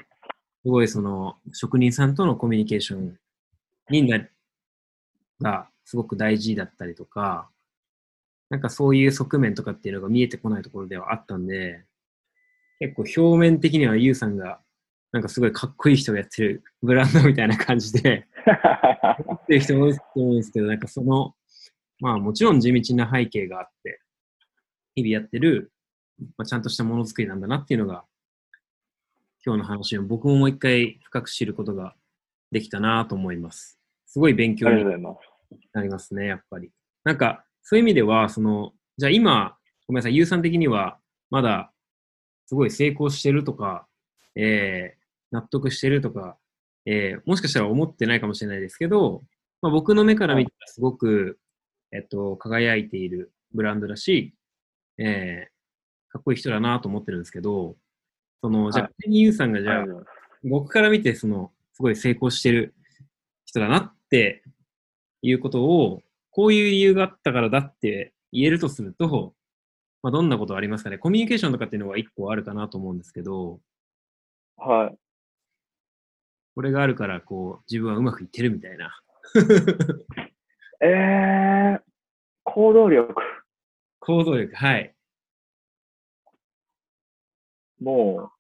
[0.62, 3.18] すごいその職人さんとのコミュニケーション
[3.90, 4.20] にな
[5.40, 7.48] がすごく大事だったりとか、
[8.50, 11.84] なんかそういう側面とかっていうのが見えてこないところではあったんで、
[12.80, 14.60] 結構表面的にはユウさんが
[15.12, 21.34] なんかすごいかっこいい人がやってる ブランドみたいな感じで、やってる人も多いと思うんですけど、なんかその
[22.00, 24.00] まあもちろん地道な背景があって、
[24.94, 25.72] 日々やってる、
[26.36, 28.04] まあ、ちゃんとしたものづくりなんだなっていうのが、
[29.44, 31.94] 今日の話を僕ももう一回深く知ることが
[32.50, 33.78] できたなと思います。
[34.06, 34.84] すごい勉強に。
[35.72, 36.70] なりますね、やっぱり。
[37.04, 40.98] なんか、そういう意味では、その、じゃあ今、ごめんなさい、ゆうさん的には、
[41.30, 41.72] まだ、
[42.46, 43.86] すごい成功してるとか、
[44.34, 44.98] えー、
[45.30, 46.36] 納得してるとか、
[46.86, 49.22] えー、もしかしたら思ってないかもしれないですけど、
[49.60, 51.38] まあ、僕の目から見たらすごく、
[51.92, 54.34] えっと、輝いているブランドだし、
[54.98, 57.76] えー、かっこいい人だなと思ってるんですけど、
[58.40, 60.18] その、じゃあ、はい仮にゆうさんがじゃあありがとう、ござい。
[60.44, 62.74] 僕から見て、その、すごい成功してる
[63.44, 64.42] 人だなって
[65.22, 69.34] いうことを、こういう理由があったからだって言えるとすると、
[70.02, 70.98] まあ、どんなことありますかね？
[70.98, 73.60] コミュニケーションとかっていうのは一個あるかなと思うんですけど、
[74.56, 74.98] はい。
[76.54, 79.00] これがあるから、こう、自分はうまくいってるみたいな。
[80.80, 81.82] えー、
[82.44, 83.14] 行動力。
[84.00, 84.94] 行動力、はい。
[87.80, 88.38] もう、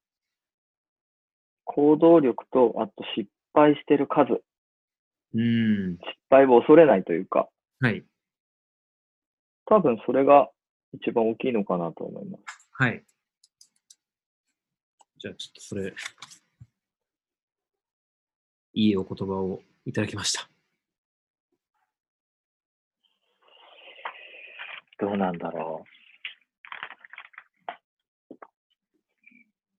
[1.64, 4.32] 行動力と、あと失敗してる数。
[4.32, 5.98] うーん。
[5.98, 7.48] 失敗を恐れないというか、
[7.80, 8.04] はい。
[9.66, 10.48] 多分それが
[10.92, 12.44] 一番大きいのかなと思います。
[12.72, 13.04] はい。
[15.18, 15.92] じゃあ、ちょっとそれ、
[18.72, 20.48] いいお言葉をいただきました。
[25.00, 25.97] どうなんだろう。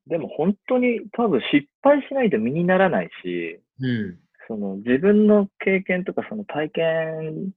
[0.09, 4.19] でも本当に多分失敗しないと身にならないし、うん。
[4.47, 7.51] その自分の経験とかその体験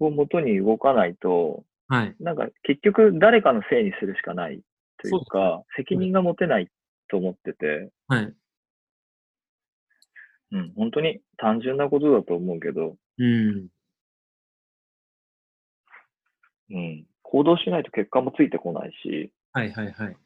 [0.00, 2.16] をもとに動かないと、はい。
[2.18, 4.60] なんか結局誰かのせいにするしかない
[5.00, 6.68] というか、責任が持てない
[7.08, 8.34] と思ってて、はい。
[10.52, 13.68] うん、本当に単純なことだと思うけど、うん。
[16.70, 20.16] うん、行動しないと結果もついてこないし、はいはいはい。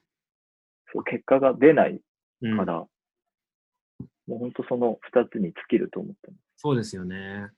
[0.93, 2.01] そう結果が出ない
[2.43, 6.41] うんから、もう本当その二つに尽きると思ってます。
[6.57, 7.49] そうですよね。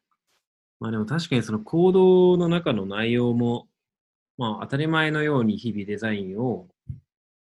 [0.81, 3.69] まあでも確かにその行動の中の内容も、
[4.39, 6.69] まあ当たり前のように日々デザインを、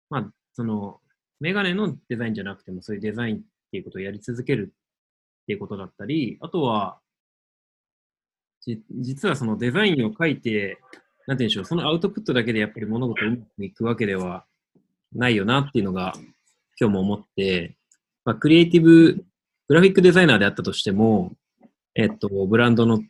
[0.09, 0.99] まあその
[1.39, 3.39] メガネのデザインじゃなくてもそういうデザインっ
[3.71, 6.99] ていうことをやり続けるっていうことだったり、あとは、
[8.61, 10.79] じ実はそのデザインを書いて、
[11.27, 14.45] なんて言うんでしょう、そのアウトプットだけでやっぱり物事をうまくいくわけでは
[15.13, 16.13] ないよなっていうのが
[16.79, 17.75] 今日も思って、
[18.25, 19.25] まあ、クリエイティブ、
[19.67, 21.33] グラフィックデザイナーであったとしても、
[21.95, 23.01] えっと、ブランドの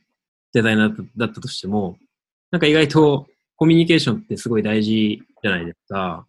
[0.54, 1.98] デザイナーだったとしても、
[2.52, 3.28] なんか意外と
[3.58, 6.26] コミュニケーションってすごい大事じゃないですか。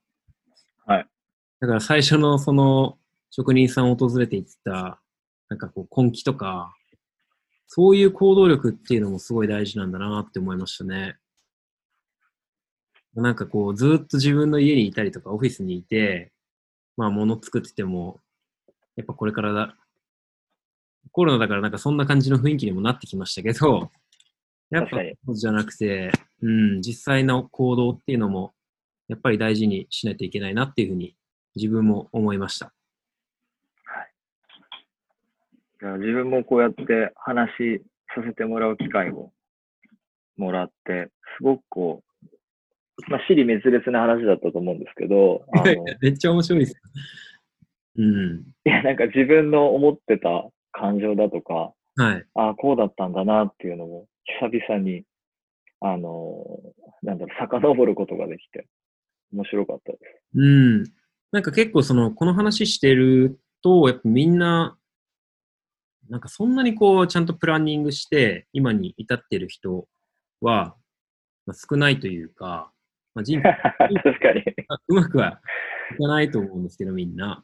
[0.87, 1.07] はい。
[1.61, 2.99] だから最初のその
[3.31, 5.01] 職人さんを訪れていった、
[5.49, 6.75] なんかこう根気とか、
[7.69, 11.17] そういう行動力っていうのもすごい大事なんだなって思いましたね。
[13.23, 16.33] なんかこう、ずっと自分の家にいたりとか、オフィスにいて、
[16.97, 18.21] まあ物作ってても、
[18.97, 19.77] やっぱこれからだ、
[21.13, 23.91] コロナだからなんかそんな感じの雰囲気にもなってきましたけど、
[24.71, 26.11] やっぱそうじゃなくて、
[26.43, 28.53] うん、実際の行動っていうのも、
[29.09, 31.17] やっぱり大事にしないといけないなっていうふうに
[31.57, 32.73] 自分も思いました。
[35.81, 37.83] いや自分もこうやって話し
[38.15, 39.33] させてもらう機会を
[40.37, 42.08] もらって、すごくこう、
[43.07, 46.83] まあ、尻滅裂な話だったと思うんですけど、 あのいめっちゃ面白いです。
[47.97, 48.45] うん。
[48.65, 52.25] や、なんか自分の思ってた感情だとか、はい。
[52.35, 54.07] ああ、こうだったんだなっていうのも、
[54.41, 55.05] 久々に、
[55.81, 56.45] あの、
[57.03, 58.67] なんだろう、遡ることができて、
[59.33, 60.05] 面白かったです。
[60.35, 60.85] うん。
[61.33, 64.79] なんか結構その、この話してると、やっぱみんな、
[66.09, 69.87] なんかそんなにこう、ちゃんとプランニングして、今に至ってる人
[70.41, 70.77] は、
[71.47, 72.73] まあ、少ないというか、
[73.19, 73.43] まあ、人生
[74.03, 74.45] 確かに。
[74.89, 75.41] うまくは
[75.93, 77.43] いかないと思うんですけど、みんな。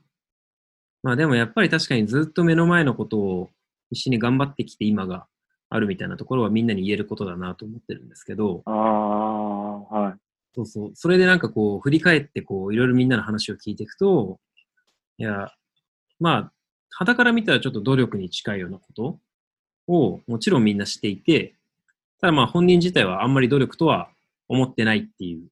[1.03, 3.51] まあでもやっぱり確かにずっと目の前のことを
[3.91, 5.27] 一緒に頑張ってきて今が
[5.69, 10.15] あるみたいなところはみんなに言えることだなと思ってるんですけど、ああ、はい。
[10.55, 10.91] そうそう。
[10.95, 14.39] それでなんかこう、振り返ってこう、いろいろみんなの話を聞いていくと、
[15.19, 15.53] いや、
[16.21, 16.53] まあ、
[16.91, 19.19] 肌から見たらちょっと努力に近いようなこと
[19.89, 21.57] をもちろんみんなしていて、
[22.21, 24.09] ただまあ本人自体はあんまり努力とは
[24.49, 25.49] 思ってないっていう。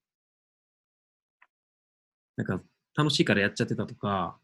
[2.36, 2.60] なんか
[2.96, 4.36] 楽しいからやっちゃってたとか、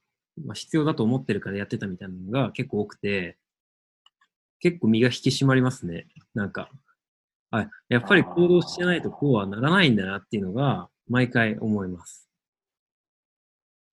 [0.44, 3.36] まあ、必要だと思ってるからやってたみたいなのが結構多くて、
[4.60, 6.06] 結構身が引き締まりますね。
[6.34, 6.70] なんか、
[7.50, 12.28] あ、やっぱり行動してないとこうはならないんだなっていうのが毎回思います。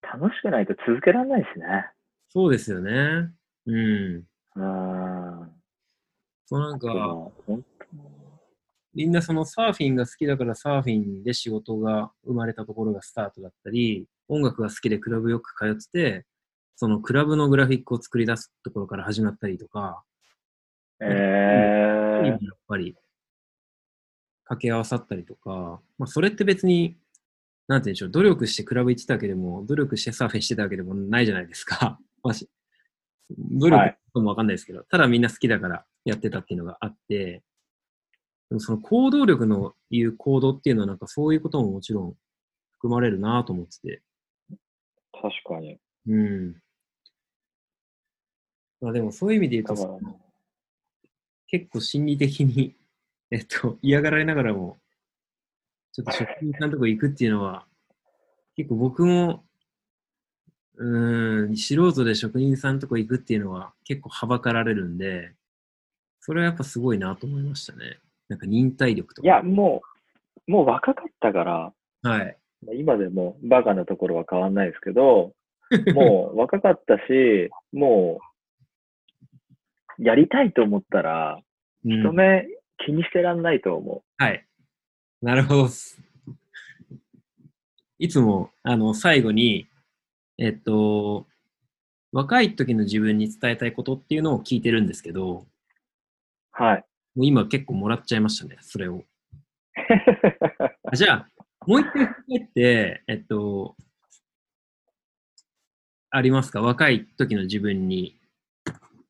[0.02, 1.66] 楽しくないと続けられないですね。
[2.28, 3.32] そうですよね。
[3.66, 3.74] うん。
[3.74, 5.52] うーん。
[6.46, 6.88] そうなんか、
[7.46, 7.64] 本
[8.96, 16.26] みんなそのサーフィンが好きだからサーフィンで仕事が生まれたところがスタートだったり、音楽が好きでクラブよく通ってて、
[16.76, 20.02] そのクラブのグラフィックを作り出すところから始まったりとか、
[21.00, 21.04] え
[22.24, 22.96] やっー、ぱり
[24.44, 26.96] 掛け合わさったりとか、まあ、それって別に、
[27.68, 32.00] なんて言うんでしょう、努力してクラブ行ってたわけでも、努力してサーフィンしてたわけでもないじゃないですか。
[32.24, 32.48] まあし
[33.28, 33.98] 努力はい。
[34.14, 37.42] かもわかんないですけど、ただみんな好きだからやってたっていうのがあって、
[38.48, 42.14] でもその行動力の言う行動っていうのはなんかそういうことももちろん
[42.72, 44.02] 含まれるなと思ってて。
[45.12, 45.78] 確かに。
[46.06, 46.56] うん。
[48.80, 50.00] まあでもそういう意味で言うと、
[51.48, 52.76] 結構心理的に、
[53.30, 54.78] えっと、嫌がられながらも、
[55.92, 57.66] ちょっと職人さんのとこ行くっていうのは、
[58.54, 59.44] 結構僕も、
[60.76, 65.34] うーん、素人で職人さんのとこ行くっていうのは結構はばかられるんで、
[66.20, 67.98] それはやっぱすごいなと思いましたね。
[68.28, 69.26] なんか忍耐力とか。
[69.26, 69.82] いや、も
[70.46, 71.72] う、もう若かったから、
[72.02, 72.36] はい。
[72.64, 75.34] まあ今でもバカなところは変わんないですけど、
[75.94, 78.20] もう若かったし、も
[79.98, 81.40] う、やりたいと思ったら、
[81.84, 82.44] うん人目
[82.84, 84.44] 気にしてらんないと思はい。
[85.22, 85.68] なるほど。
[87.98, 89.68] いつも、あの、最後に、
[90.36, 91.26] えっと、
[92.12, 95.46] 若い時の自分に伝えたいことっていうのを聞いてるんですけど。
[96.52, 96.84] はい。
[97.22, 99.04] う今結構もらっちゃいましたね、それを。
[100.84, 101.28] あじゃあ、
[101.66, 103.76] もう一回振り返って、えっと、
[106.10, 106.62] ありますか？
[106.62, 108.18] 若い時の自分に、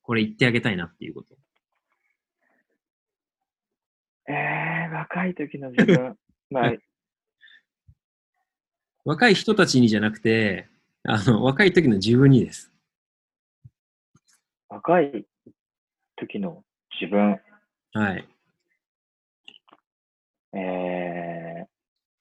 [0.03, 1.37] これ言ってあげたいなっていうこと。
[4.29, 6.19] えー、若い時の自分。
[6.51, 6.73] まあ、
[9.05, 10.69] 若い人たちにじゃなくて、
[11.05, 12.73] あの、若い時の自分にです。
[14.69, 15.27] 若い
[16.17, 16.65] 時の
[17.01, 17.41] 自分。
[17.97, 18.29] はい。
[20.53, 21.67] え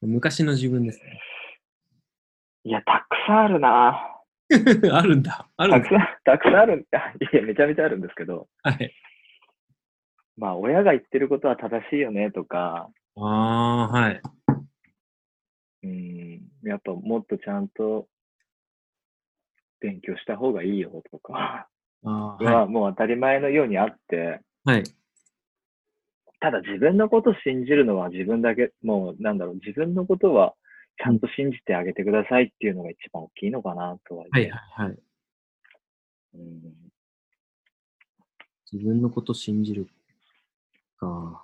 [0.02, 1.20] 昔の自分ですね。
[2.66, 4.12] ー、いや、たくさんあるな。
[4.94, 5.50] あるんだ。
[5.58, 5.90] あるんだ。
[5.90, 6.86] たくさん、たくさんあるん い
[7.34, 8.94] や、めちゃめちゃあるんですけど、はい。
[10.38, 14.22] まあ、親が言ってることは正しいよねとか、ああ、はい。
[15.84, 18.08] うん、やっぱもっとちゃんと
[19.82, 21.68] 勉強した方がいいよとか
[22.04, 24.70] あーははもう当たり前のようにあって、い。
[24.70, 24.84] はい。
[26.46, 30.54] ただ自分のことを信じるのは自分だけ、もうなんだろう、自分のことは
[31.04, 34.44] ちゃんと信じてあげてくださいっていうのが一番大きいのかなとははい。
[34.44, 34.52] はい。
[34.52, 34.98] はい。
[36.36, 36.62] うん
[38.72, 39.88] 自分のこと信じる
[41.00, 41.44] か。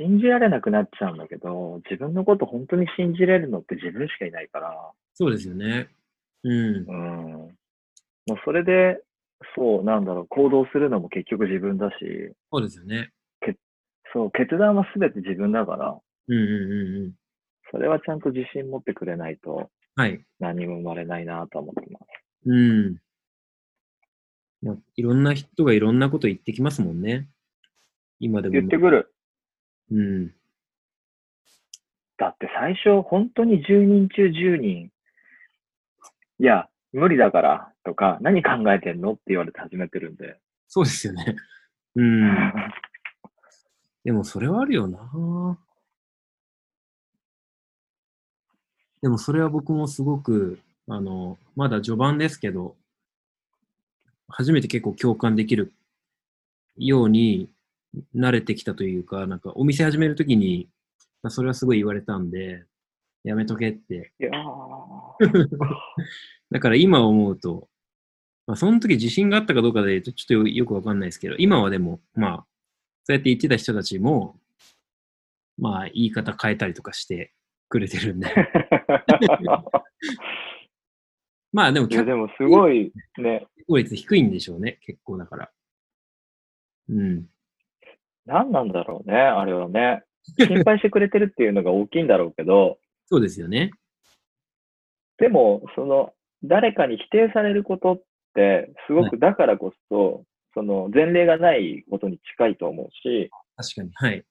[0.00, 5.90] 信じられなくなっちゃうんだけど、自分のこと本当に信じれるのって自分しかいないから、そうですよね。
[6.42, 6.52] うん。
[6.52, 6.92] う
[7.50, 7.56] ん。
[8.26, 9.00] もうそれで、
[9.54, 11.94] そう、なんだろう、行動するのも結局自分だし、
[12.50, 13.10] そうですよね。
[14.12, 17.12] そう、決断は全て自分だから、うんうんうんうん。
[17.70, 20.24] それはちゃんと自信持ってくれないとはい。
[20.38, 22.04] 何も生まれないなと思ってます。
[22.46, 22.96] うん。
[24.62, 27.28] まあ、いろんな人がいろんなこと言ってきますもんね。
[28.20, 28.52] 今でも。
[28.52, 29.14] 言ってくる。
[29.90, 30.34] うん。
[32.18, 34.90] だって最初、本当に10人中10人、
[36.38, 40.38] いや、無理だからとか、何考えてんのって言われて始めてるんで。
[40.68, 41.36] そうですよね。
[41.94, 42.52] うん。
[44.04, 45.58] でもそれはあるよな。
[49.02, 50.58] でもそれは僕もすごく、
[50.88, 52.76] あの、まだ序盤ですけど、
[54.28, 55.72] 初めて結構共感できる
[56.76, 57.48] ように
[58.14, 60.68] 慣れてきたというか、なんかお店始めるときに、
[61.22, 62.64] まあそれはすごい言われたんで、
[63.24, 64.12] やめとけって。
[64.20, 64.34] いやー
[66.50, 67.68] だから今思うと、
[68.46, 72.46] まあその時自信があったかどうかでちょっとよよくわかんないですけど、今はでも、まあ、
[73.04, 74.38] そうやって言ってた人たちも、
[75.58, 77.32] まあ言い方変えたりとかして
[77.68, 78.28] くれてるんで。
[81.52, 85.50] まあでも、でもすごいね、結構率低いんでしょうね、結構だから。
[86.88, 87.26] うん。
[88.26, 90.02] 何なんだろうね、あれはね。
[90.38, 93.70] 心配してくれてるっていうのが大きいんだろうけど、そうですよね。
[95.18, 96.12] でも、その、
[96.48, 98.02] 誰かに否定されることっ
[98.34, 100.24] て、すごくだからこそ、
[100.54, 103.90] その、前例がないことに近いと思うし、確かに。
[103.94, 104.24] はい。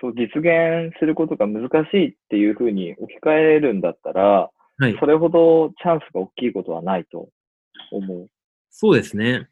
[0.00, 4.96] そう、実現することが難しいっていうふうに置き換えるんだったら、はい。
[4.98, 7.28] それほどチャンスが大きいことはないと
[7.92, 8.26] 思う。
[8.70, 9.48] そうですね。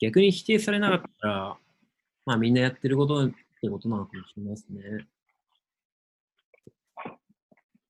[0.00, 1.56] 逆に否定されなかったら、
[2.24, 3.30] まあみんなやってることっ
[3.60, 5.06] てことなのかもしれないですね。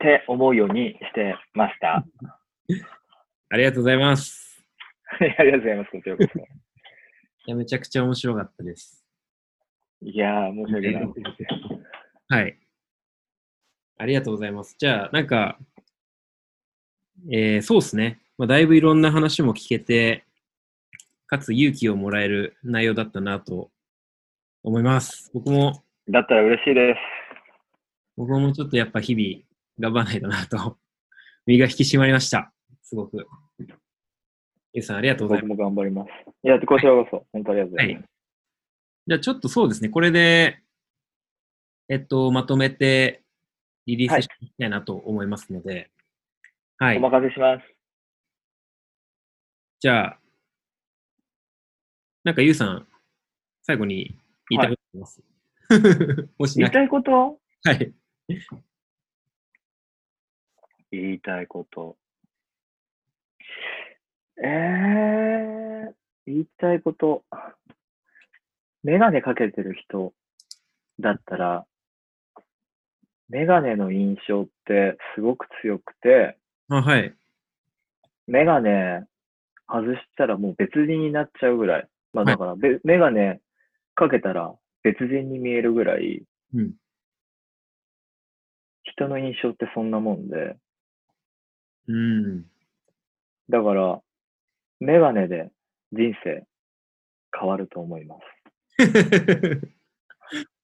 [0.00, 2.02] って思うようにしてました。
[3.50, 4.64] ありがとうございます。
[5.38, 6.38] ありがとうございます、こちらこそ。
[6.38, 6.42] い
[7.46, 9.06] や、めちゃくちゃ面白かったです。
[10.00, 11.08] いやー、申し訳ない。
[12.28, 12.58] はい。
[13.98, 14.74] ありがとうございます。
[14.78, 15.58] じゃあ、なんか、
[17.30, 18.20] えーそうですね。
[18.38, 20.24] まあ、だいぶいろんな話も聞けて、
[21.26, 23.70] かつ勇気をもらえる内容だったなと
[24.62, 25.30] 思います。
[25.34, 26.98] 僕も、だったら嬉しいです。
[28.16, 29.49] 僕もちょっとやっぱ日々
[29.80, 30.78] 頑張らないとなと、
[31.46, 32.52] 身が引き締まりました。
[32.82, 33.26] すごく。
[34.72, 35.48] ゆうさん、ありがとうございます。
[35.48, 36.10] 僕も頑張ります。
[36.44, 38.08] いや、こちらこそ、本当ありがとうございます。
[39.06, 40.62] じゃあちょっとそうですね、これで、
[41.88, 43.24] えっと、まとめて
[43.86, 45.90] リリースしていきたいなと思いますので、
[46.78, 46.98] はい。
[46.98, 47.66] お任せします。
[49.80, 50.20] じゃあ、
[52.22, 52.86] なんかゆうさん、
[53.62, 54.16] 最後に
[54.50, 55.22] 言いたいことあります、
[56.38, 57.40] もしなけ言いたいこと？
[57.64, 57.92] はい。
[60.90, 61.96] 言いたいこと。
[64.42, 65.92] えー、
[66.26, 67.24] 言いたいこと。
[68.82, 70.12] メガネかけてる人
[70.98, 71.66] だったら、
[73.28, 76.36] メガネの印象ってすごく強くて、
[76.68, 77.14] あ、はい。
[78.26, 79.04] メガネ
[79.68, 81.88] 外したらもう別人になっちゃうぐらい。
[82.12, 83.40] まあはいだから、べメガネ
[83.94, 86.22] かけたら別人に見えるぐらい、
[86.54, 86.72] うん。
[88.82, 90.56] 人の印象ってそんなもんで、
[91.90, 92.44] うん。
[93.48, 94.00] だから、
[94.78, 95.50] メガネで
[95.92, 96.46] 人生
[97.38, 98.16] 変わると思いま
[98.78, 98.86] す。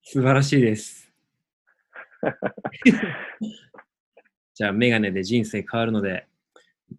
[0.03, 1.13] 素晴らしいです。
[4.55, 6.27] じゃあ、メガネで人生変わるので、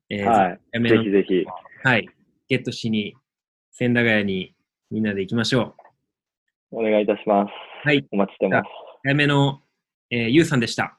[0.10, 0.60] えーはい。
[0.90, 1.46] ぜひぜひ。
[1.84, 2.08] はい。
[2.50, 3.16] ゲットしに、
[3.72, 4.54] 千駄ヶ谷に
[4.92, 5.76] みんなで行きましょ
[6.72, 6.80] う。
[6.80, 7.52] お願いいたします。
[7.84, 8.06] はい。
[8.12, 8.70] お待ちしてます。
[9.04, 9.64] 早めの、
[10.10, 10.97] えーゆうさんでした。